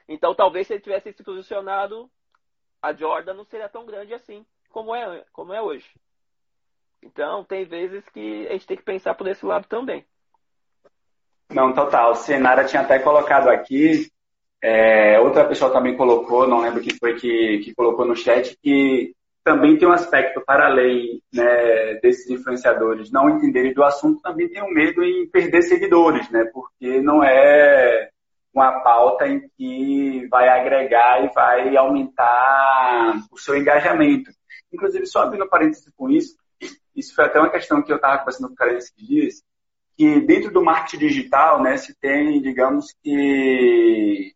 [0.09, 2.11] Então, talvez se ele tivesse se posicionado,
[2.81, 5.87] a Jordan não seria tão grande assim como é, como é hoje.
[7.03, 10.05] Então, tem vezes que a gente tem que pensar por esse lado também.
[11.51, 12.15] Não, total.
[12.15, 14.09] Senara tinha até colocado aqui,
[14.63, 19.13] é, outra pessoa também colocou, não lembro quem foi que, que colocou no chat, que
[19.45, 24.63] também tem um aspecto para além né, desses influenciadores não entenderem do assunto, também tem
[24.63, 26.45] um medo em perder seguidores, né?
[26.53, 28.09] Porque não é
[28.55, 34.31] uma pauta em que vai agregar e vai aumentar o seu engajamento.
[34.73, 36.37] Inclusive, só abrindo parênteses com isso,
[36.95, 39.43] isso foi até uma questão que eu estava conversando com o cara esses dias,
[39.97, 44.35] que dentro do marketing digital, né, se tem, digamos que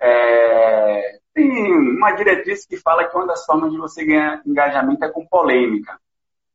[0.00, 5.10] é, tem uma diretriz que fala que uma das formas de você ganhar engajamento é
[5.10, 5.98] com polêmica.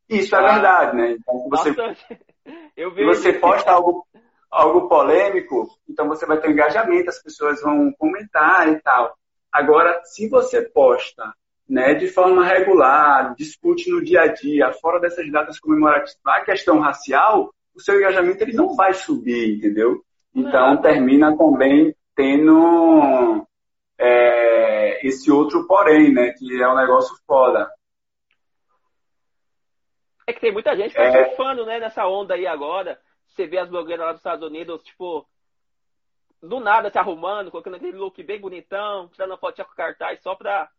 [0.08, 1.12] Isso é ah, verdade, né?
[1.12, 1.76] Então, se você,
[2.96, 4.08] se você posta algo,
[4.50, 9.16] algo polêmico, então você vai ter um engajamento, as pessoas vão comentar e tal.
[9.52, 11.34] Agora, se você posta
[11.70, 16.80] né, de forma regular, discute no dia a dia, fora dessas datas comemorativas, a questão
[16.80, 20.04] racial, o seu engajamento ele não vai subir, entendeu?
[20.34, 20.82] Então, não.
[20.82, 23.46] termina também tendo
[24.00, 26.34] é, esse outro porém, né?
[26.34, 27.72] Que é um negócio foda.
[30.26, 31.30] É que tem muita gente que tá é...
[31.30, 31.80] surfando, né?
[31.80, 33.00] Nessa onda aí agora.
[33.28, 35.26] Você vê as blogueiras lá dos Estados Unidos, tipo,
[36.42, 40.36] do nada se arrumando, colocando aquele look bem bonitão, tirando a fotinha com cartaz só
[40.36, 40.70] pra,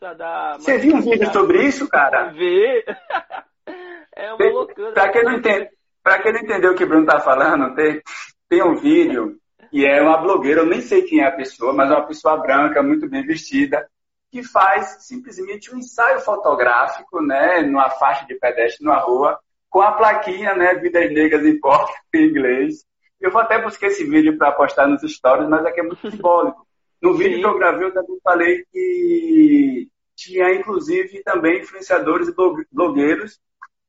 [0.00, 0.58] dar.
[0.58, 2.30] Você viu um vídeo sobre isso, cara?
[2.32, 2.84] Vê.
[4.14, 4.92] é uma loucura.
[4.92, 5.70] Pra quem não entende,
[6.02, 8.02] pra quem não entendeu o que o Bruno tá falando, tem,
[8.48, 9.38] tem um vídeo
[9.72, 12.36] e é uma blogueira, eu nem sei quem é a pessoa, mas é uma pessoa
[12.36, 13.88] branca, muito bem vestida,
[14.30, 19.38] que faz simplesmente um ensaio fotográfico, né, numa faixa de pedestre numa rua,
[19.68, 22.84] com a plaquinha, né, Vidas Negras Importam, em inglês.
[23.20, 26.65] Eu vou até buscar esse vídeo para postar nos stories, mas aqui é muito simbólico.
[27.00, 27.40] No vídeo Sim.
[27.40, 32.34] que eu gravei, eu também falei que tinha, inclusive, também influenciadores e
[32.72, 33.38] blogueiros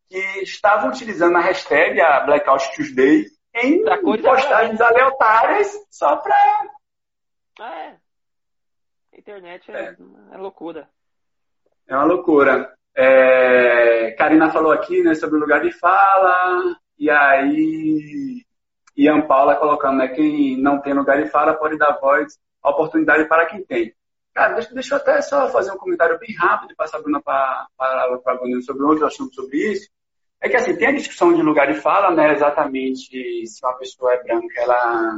[0.09, 3.83] que estavam utilizando a hashtag, a Blackout Tuesday, em
[4.21, 6.35] postagens aleatórias só pra.
[7.59, 7.95] É.
[9.13, 9.95] A internet é, é.
[10.33, 10.89] é loucura.
[11.87, 12.73] É uma loucura.
[12.95, 18.43] É, Karina falou aqui né, sobre o lugar de fala, e aí
[18.95, 20.07] Ian Paula colocando, né?
[20.07, 23.93] Quem não tem lugar de fala pode dar voz, oportunidade para quem tem.
[24.33, 27.21] Cara, deixa, deixa eu até só fazer um comentário bem rápido e passar a Bruna
[27.21, 29.89] para a Bruna sobre outro assunto sobre isso.
[30.39, 32.33] É que assim, tem a discussão de lugar de fala, né?
[32.33, 35.17] Exatamente se uma pessoa é branca, ela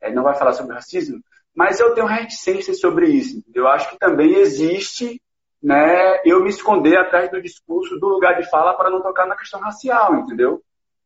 [0.00, 1.22] é, não vai falar sobre racismo,
[1.54, 3.42] mas eu tenho reticência sobre isso.
[3.54, 5.20] Eu acho que também existe
[5.62, 9.36] né, eu me esconder atrás do discurso do lugar de fala para não tocar na
[9.36, 10.62] questão racial, entendeu?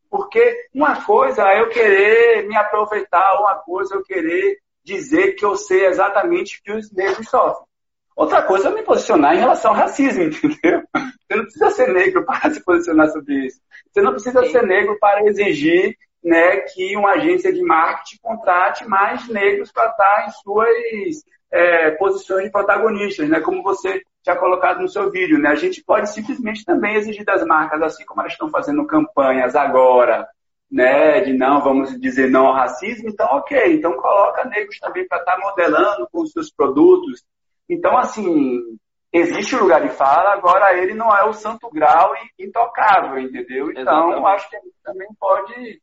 [0.09, 5.43] Porque uma coisa é eu querer me aproveitar, uma coisa é eu querer dizer que
[5.43, 7.65] eu sei exatamente o que os negros sofrem.
[8.15, 10.83] Outra coisa é me posicionar em relação ao racismo, entendeu?
[10.93, 13.59] Você não precisa ser negro para se posicionar sobre isso.
[13.91, 14.51] Você não precisa Sim.
[14.51, 20.27] ser negro para exigir né, que uma agência de marketing contrate mais negros para estar
[20.27, 25.37] em suas é, posições de protagonistas, né, como você tinha colocado no seu vídeo.
[25.37, 25.49] Né?
[25.49, 30.27] A gente pode simplesmente também exigir das marcas, assim como elas estão fazendo campanhas agora,
[30.75, 35.19] né, de não, vamos dizer não ao racismo, então ok, então coloca negros também para
[35.19, 37.23] estar modelando com os seus produtos.
[37.69, 38.77] Então, assim,
[39.09, 43.71] existe o lugar de fala, agora ele não é o santo grau e intocável, entendeu?
[43.71, 44.25] Então, Exatamente.
[44.27, 45.79] acho que ele também pode estar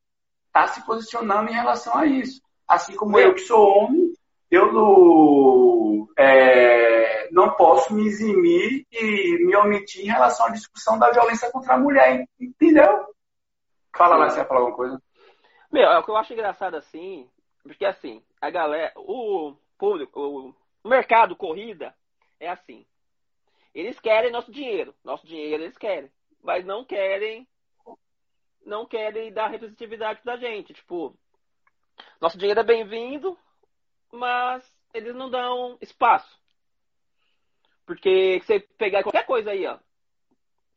[0.52, 2.42] tá se posicionando em relação a isso.
[2.68, 4.12] Assim como eu, eu que sou homem,
[4.50, 11.10] eu não, é, não posso me eximir e me omitir em relação à discussão da
[11.10, 13.06] violência contra a mulher, entendeu?
[13.96, 15.02] Fala lá, você ia falar alguma coisa?
[15.70, 17.30] Meu, é o que eu acho engraçado assim,
[17.62, 21.94] porque assim, a galera, o público, o mercado corrida
[22.38, 22.86] é assim.
[23.74, 26.10] Eles querem nosso dinheiro, nosso dinheiro eles querem,
[26.42, 27.46] mas não querem
[28.64, 31.18] não querem dar representatividade pra gente, tipo,
[32.20, 33.36] nosso dinheiro é bem-vindo,
[34.12, 34.64] mas
[34.94, 36.40] eles não dão espaço.
[37.84, 39.78] Porque você pegar qualquer coisa aí, ó,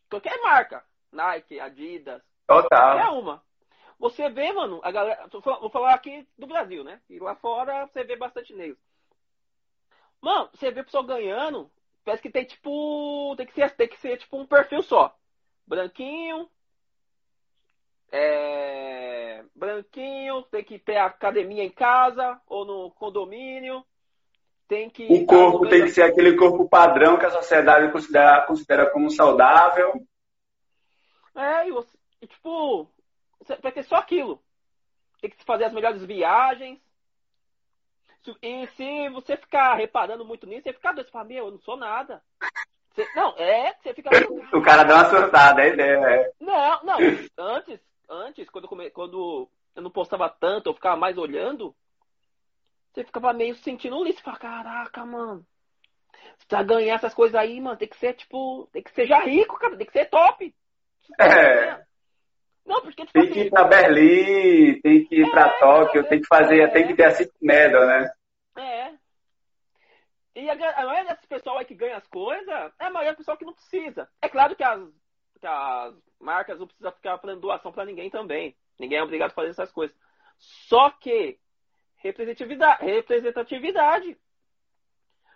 [0.10, 3.00] qualquer marca, Nike, Adidas, Total.
[3.00, 3.44] É uma.
[4.00, 5.28] Você vê, mano, a galera.
[5.32, 7.02] Vou falar aqui do Brasil, né?
[7.10, 8.78] E lá fora você vê bastante negro.
[10.22, 11.72] Mano, você vê o pessoal ganhando.
[12.04, 13.34] Parece que tem tipo.
[13.38, 15.16] Tem que ser, tem que ser tipo um perfil só.
[15.66, 16.50] Branquinho.
[18.12, 23.84] É, branquinho, tem que ter academia em casa ou no condomínio.
[24.68, 25.06] Tem que.
[25.12, 29.94] O corpo tem que ser aquele corpo padrão que a sociedade considera, considera como saudável.
[31.36, 32.90] É, e você, e, tipo,
[33.62, 34.42] vai ter só aquilo.
[35.22, 36.80] Tem que fazer as melhores viagens.
[38.42, 41.06] E se você ficar reparando muito nisso, você fica doido.
[41.06, 42.22] Você fala, meu, eu não sou nada.
[42.92, 44.10] Você, não, é, você fica.
[44.58, 46.32] o cara dá uma surtada, é ideia.
[46.40, 46.98] Não, não.
[47.38, 51.76] Antes, antes quando, eu quando eu não postava tanto, eu ficava mais olhando,
[52.94, 54.20] você ficava meio sentindo lixo.
[54.20, 55.46] Você fala, caraca, mano.
[56.48, 59.58] Pra ganhar essas coisas aí, mano, tem que ser, tipo, tem que ser já rico,
[59.60, 60.56] cara, tem que ser top.
[61.20, 61.85] É.
[62.66, 66.04] Não, porque tipo, tem que ir para Berlim, tem que ir para é, Tóquio, é,
[66.04, 66.68] tem que fazer, é.
[66.68, 68.12] tem que ter a City Medal, né?
[68.58, 68.94] É.
[70.36, 72.48] E a, a maioria desse pessoal aí que ganha as coisas
[72.80, 74.10] é a maioria do pessoal que não precisa.
[74.22, 74.82] É claro que as,
[75.40, 78.56] que as marcas não precisam ficar fazendo doação para ninguém também.
[78.80, 79.96] Ninguém é obrigado a fazer essas coisas.
[80.38, 81.40] Só que
[81.98, 82.84] representatividade.
[82.84, 84.18] representatividade.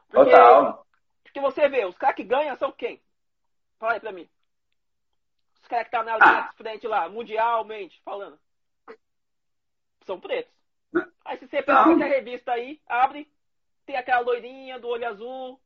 [0.09, 0.85] Porque, Total.
[1.23, 2.99] Porque você vê, os caras que ganham são quem?
[3.77, 4.27] Fala aí pra mim
[5.69, 8.37] caras que tá na linha de frente lá, mundialmente falando,
[10.01, 10.53] são pretos.
[11.23, 13.31] Aí se você pega qualquer revista aí, abre,
[13.85, 15.61] tem aquela loirinha do olho azul,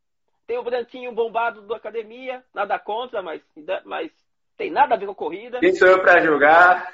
[0.46, 3.42] tem o branquinho bombado do academia, nada contra, mas,
[3.86, 4.12] mas
[4.58, 5.60] tem nada a ver com a corrida.
[5.60, 6.92] Quem sou eu pra julgar?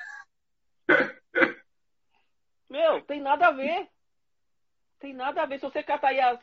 [2.69, 3.89] Meu, tem nada a ver.
[4.99, 5.57] Tem nada a ver.
[5.57, 6.39] Se você catar aí as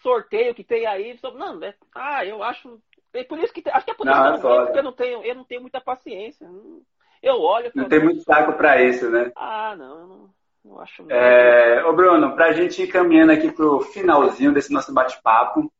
[0.00, 2.80] sorteio que tem aí, não, é, ah, eu acho
[3.14, 4.82] é por isso que acho que é por isso não, que eu não, porque eu
[4.82, 6.46] não tenho, eu não tenho muita paciência.
[7.22, 7.70] Eu olho.
[7.74, 9.32] Não tem muito saco para isso, né?
[9.36, 10.30] Ah, não, eu não,
[10.64, 11.10] não acho.
[11.10, 15.72] É, ô Bruno, para a gente ir caminhando aqui pro finalzinho desse nosso bate-papo,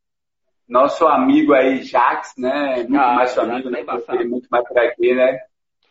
[0.68, 2.76] nosso amigo aí, Jax, né?
[2.76, 3.85] Muito ah, mais seu amigo, né?
[4.09, 5.41] Ele muito mais por aqui, né?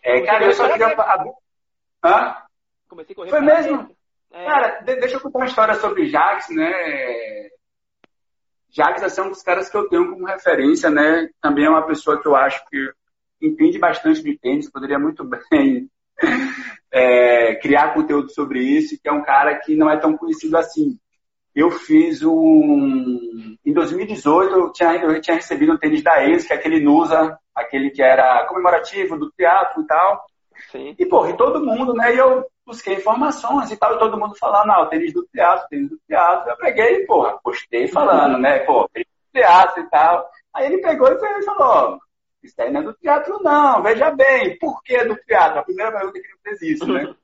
[0.01, 0.95] É, cara, eu só queria.
[2.03, 2.35] Hã?
[2.89, 3.29] Comecei a correr.
[3.29, 3.95] Foi mesmo?
[4.31, 4.45] É...
[4.45, 7.49] Cara, deixa eu contar uma história sobre Jax, né?
[8.73, 11.29] Jacques assim, é um dos caras que eu tenho como referência, né?
[11.39, 12.91] Também é uma pessoa que eu acho que
[13.41, 15.87] entende bastante de tênis, poderia muito bem
[16.91, 20.97] é, criar conteúdo sobre isso, que é um cara que não é tão conhecido assim.
[21.55, 23.55] Eu fiz um.
[23.63, 27.37] Em 2018, eu tinha, eu tinha recebido um tênis da ex, que é aquele Nusa,
[27.53, 30.25] aquele que era comemorativo do teatro e tal.
[30.71, 30.95] Sim.
[30.97, 32.15] E, porra, e todo mundo, né?
[32.15, 35.67] E eu busquei informações e tal, e todo mundo falando, ah, o tênis do teatro,
[35.69, 36.49] tênis do teatro.
[36.49, 38.59] Eu peguei, porra, postei falando, né?
[38.59, 40.29] Pô, tênis do teatro e tal.
[40.53, 41.99] Aí ele pegou e falou,
[42.43, 45.59] isso aí não é do teatro, não, veja bem, por que do teatro?
[45.59, 47.13] A primeira pergunta que ele fez isso, né?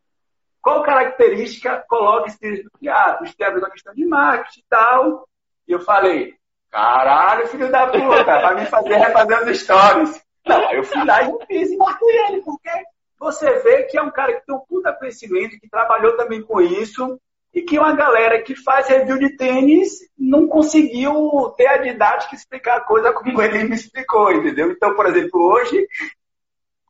[0.62, 3.26] Qual característica coloca esse tênis do teatro?
[3.26, 5.28] Isso tem a ver com a questão de marketing e tal.
[5.68, 6.36] E eu falei,
[6.70, 10.26] caralho, filho da puta, vai me fazer refazer os stories.
[10.46, 12.70] Não, eu fui lá e fiz e marquei ele, porque
[13.20, 16.62] você vê que é um cara que tem um puta conhecimento, que trabalhou também com
[16.62, 17.20] isso,
[17.54, 22.78] e que uma galera que faz review de tênis não conseguiu ter a didática explicar
[22.78, 24.72] a coisa como ele me explicou, entendeu?
[24.72, 25.88] Então, por exemplo, hoje,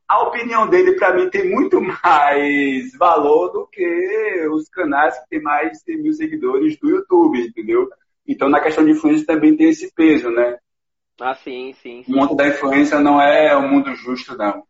[0.08, 5.42] a opinião dele para mim tem muito mais valor do que os canais que têm
[5.42, 7.90] mais de 100 mil seguidores do YouTube, entendeu?
[8.28, 10.58] Então, na questão de influência também tem esse peso, né?
[11.20, 12.04] Ah, sim, sim.
[12.04, 12.14] sim.
[12.14, 14.64] O mundo da influência não é o um mundo justo, não.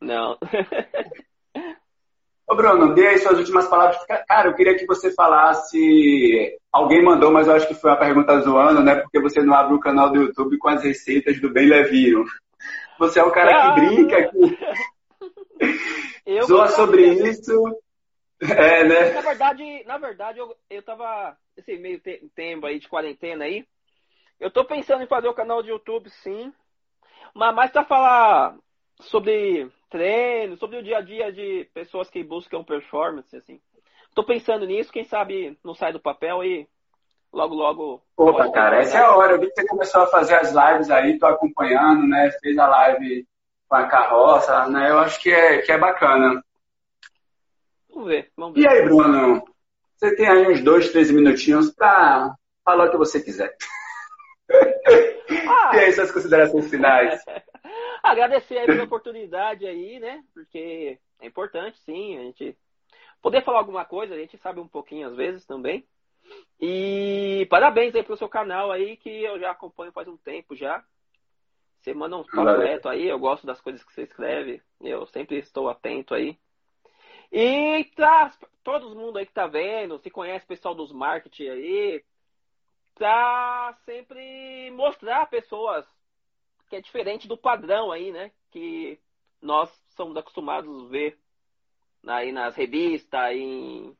[0.00, 0.38] Não.
[2.48, 3.98] Ô, Bruno, dê aí suas últimas palavras.
[4.28, 6.56] Cara, eu queria que você falasse.
[6.72, 8.96] Alguém mandou, mas eu acho que foi uma pergunta zoando, né?
[8.96, 12.24] Porque você não abre o canal do YouTube com as receitas do Bem Leviro.
[12.98, 14.58] Você é o cara que brinca, que
[16.24, 17.52] eu zoa sobre isso.
[18.40, 19.12] É, né?
[19.12, 23.64] Na verdade, na verdade eu, eu tava esse meio te tempo aí de quarentena aí.
[24.38, 26.52] Eu tô pensando em fazer o canal de YouTube, sim.
[27.34, 28.56] Mas mais pra falar
[29.00, 33.60] sobre treino, sobre o dia a dia de pessoas que buscam performance, assim.
[34.14, 36.68] Tô pensando nisso, quem sabe não sai do papel e
[37.32, 38.02] logo, logo.
[38.16, 39.32] Opa, cara, essa é a hora.
[39.34, 42.30] Eu vi que você começou a fazer as lives aí, tô acompanhando, né?
[42.40, 43.26] Fez a live
[43.68, 44.90] com a carroça, né?
[44.90, 46.42] Eu acho que é, que é bacana.
[47.90, 48.60] Vamos ver, vamos ver.
[48.62, 49.42] E aí, Bruno?
[49.96, 52.34] Você tem aí uns dois, três minutinhos para
[52.64, 53.54] falar o que você quiser.
[55.48, 55.72] Ah.
[55.74, 57.20] e aí, suas considerações finais?
[58.02, 60.24] Agradecer aí pela oportunidade aí, né?
[60.32, 62.56] Porque é importante, sim, a gente
[63.22, 65.86] poder falar alguma coisa, a gente sabe um pouquinho às vezes também.
[66.60, 70.84] E parabéns aí pro seu canal aí, que eu já acompanho faz um tempo já.
[71.80, 75.68] Você manda uns direto aí, eu gosto das coisas que você escreve, eu sempre estou
[75.68, 76.36] atento aí.
[77.30, 78.32] E tá,
[78.64, 82.04] todo mundo aí que tá vendo, se conhece o pessoal dos marketing aí,
[82.94, 85.86] pra sempre mostrar pessoas
[86.68, 88.32] que é diferente do padrão aí, né?
[88.50, 89.00] Que
[89.40, 91.18] nós somos acostumados a ver
[92.06, 93.96] aí nas revistas, em.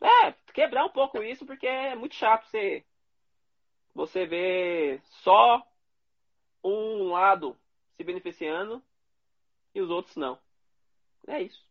[0.00, 2.84] É, quebrar um pouco isso, porque é muito chato você,
[3.94, 5.66] você ver só
[6.62, 7.56] um lado
[7.96, 8.82] se beneficiando
[9.74, 10.38] e os outros não.
[11.26, 11.67] É isso.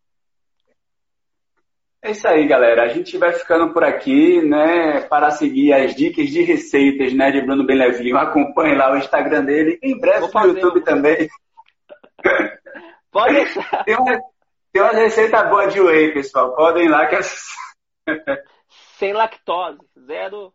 [2.01, 2.83] É isso aí, galera.
[2.83, 5.01] A gente vai ficando por aqui, né?
[5.01, 7.31] Para seguir as dicas de receitas, né?
[7.31, 8.17] De Bruno Belevinho.
[8.17, 9.79] Acompanhe lá o Instagram dele.
[9.81, 11.27] Em breve no YouTube também.
[13.11, 13.83] Pode deixar.
[13.83, 14.19] Tem uma,
[14.71, 16.55] tem uma receita boa de whey, pessoal.
[16.55, 17.21] Podem ir lá que é...
[18.97, 19.79] Sem lactose.
[20.05, 20.53] Zero.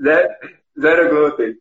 [0.00, 0.28] zero,
[0.80, 1.56] zero glúten.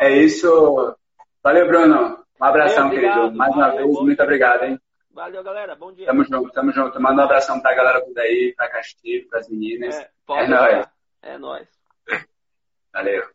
[0.00, 0.96] É isso.
[1.42, 2.18] Valeu, Bruno.
[2.40, 3.36] Um abração, obrigado, querido.
[3.36, 4.78] Mais uma vez, muito obrigado, hein?
[5.18, 5.74] Valeu, galera.
[5.74, 6.06] Bom dia.
[6.06, 7.00] Tamo junto, tamo junto.
[7.00, 9.96] Manda um abração pra galera por aí, pra Castilho, pras meninas.
[9.96, 10.86] É, é nóis.
[11.22, 11.68] É nóis.
[12.94, 13.28] Valeu.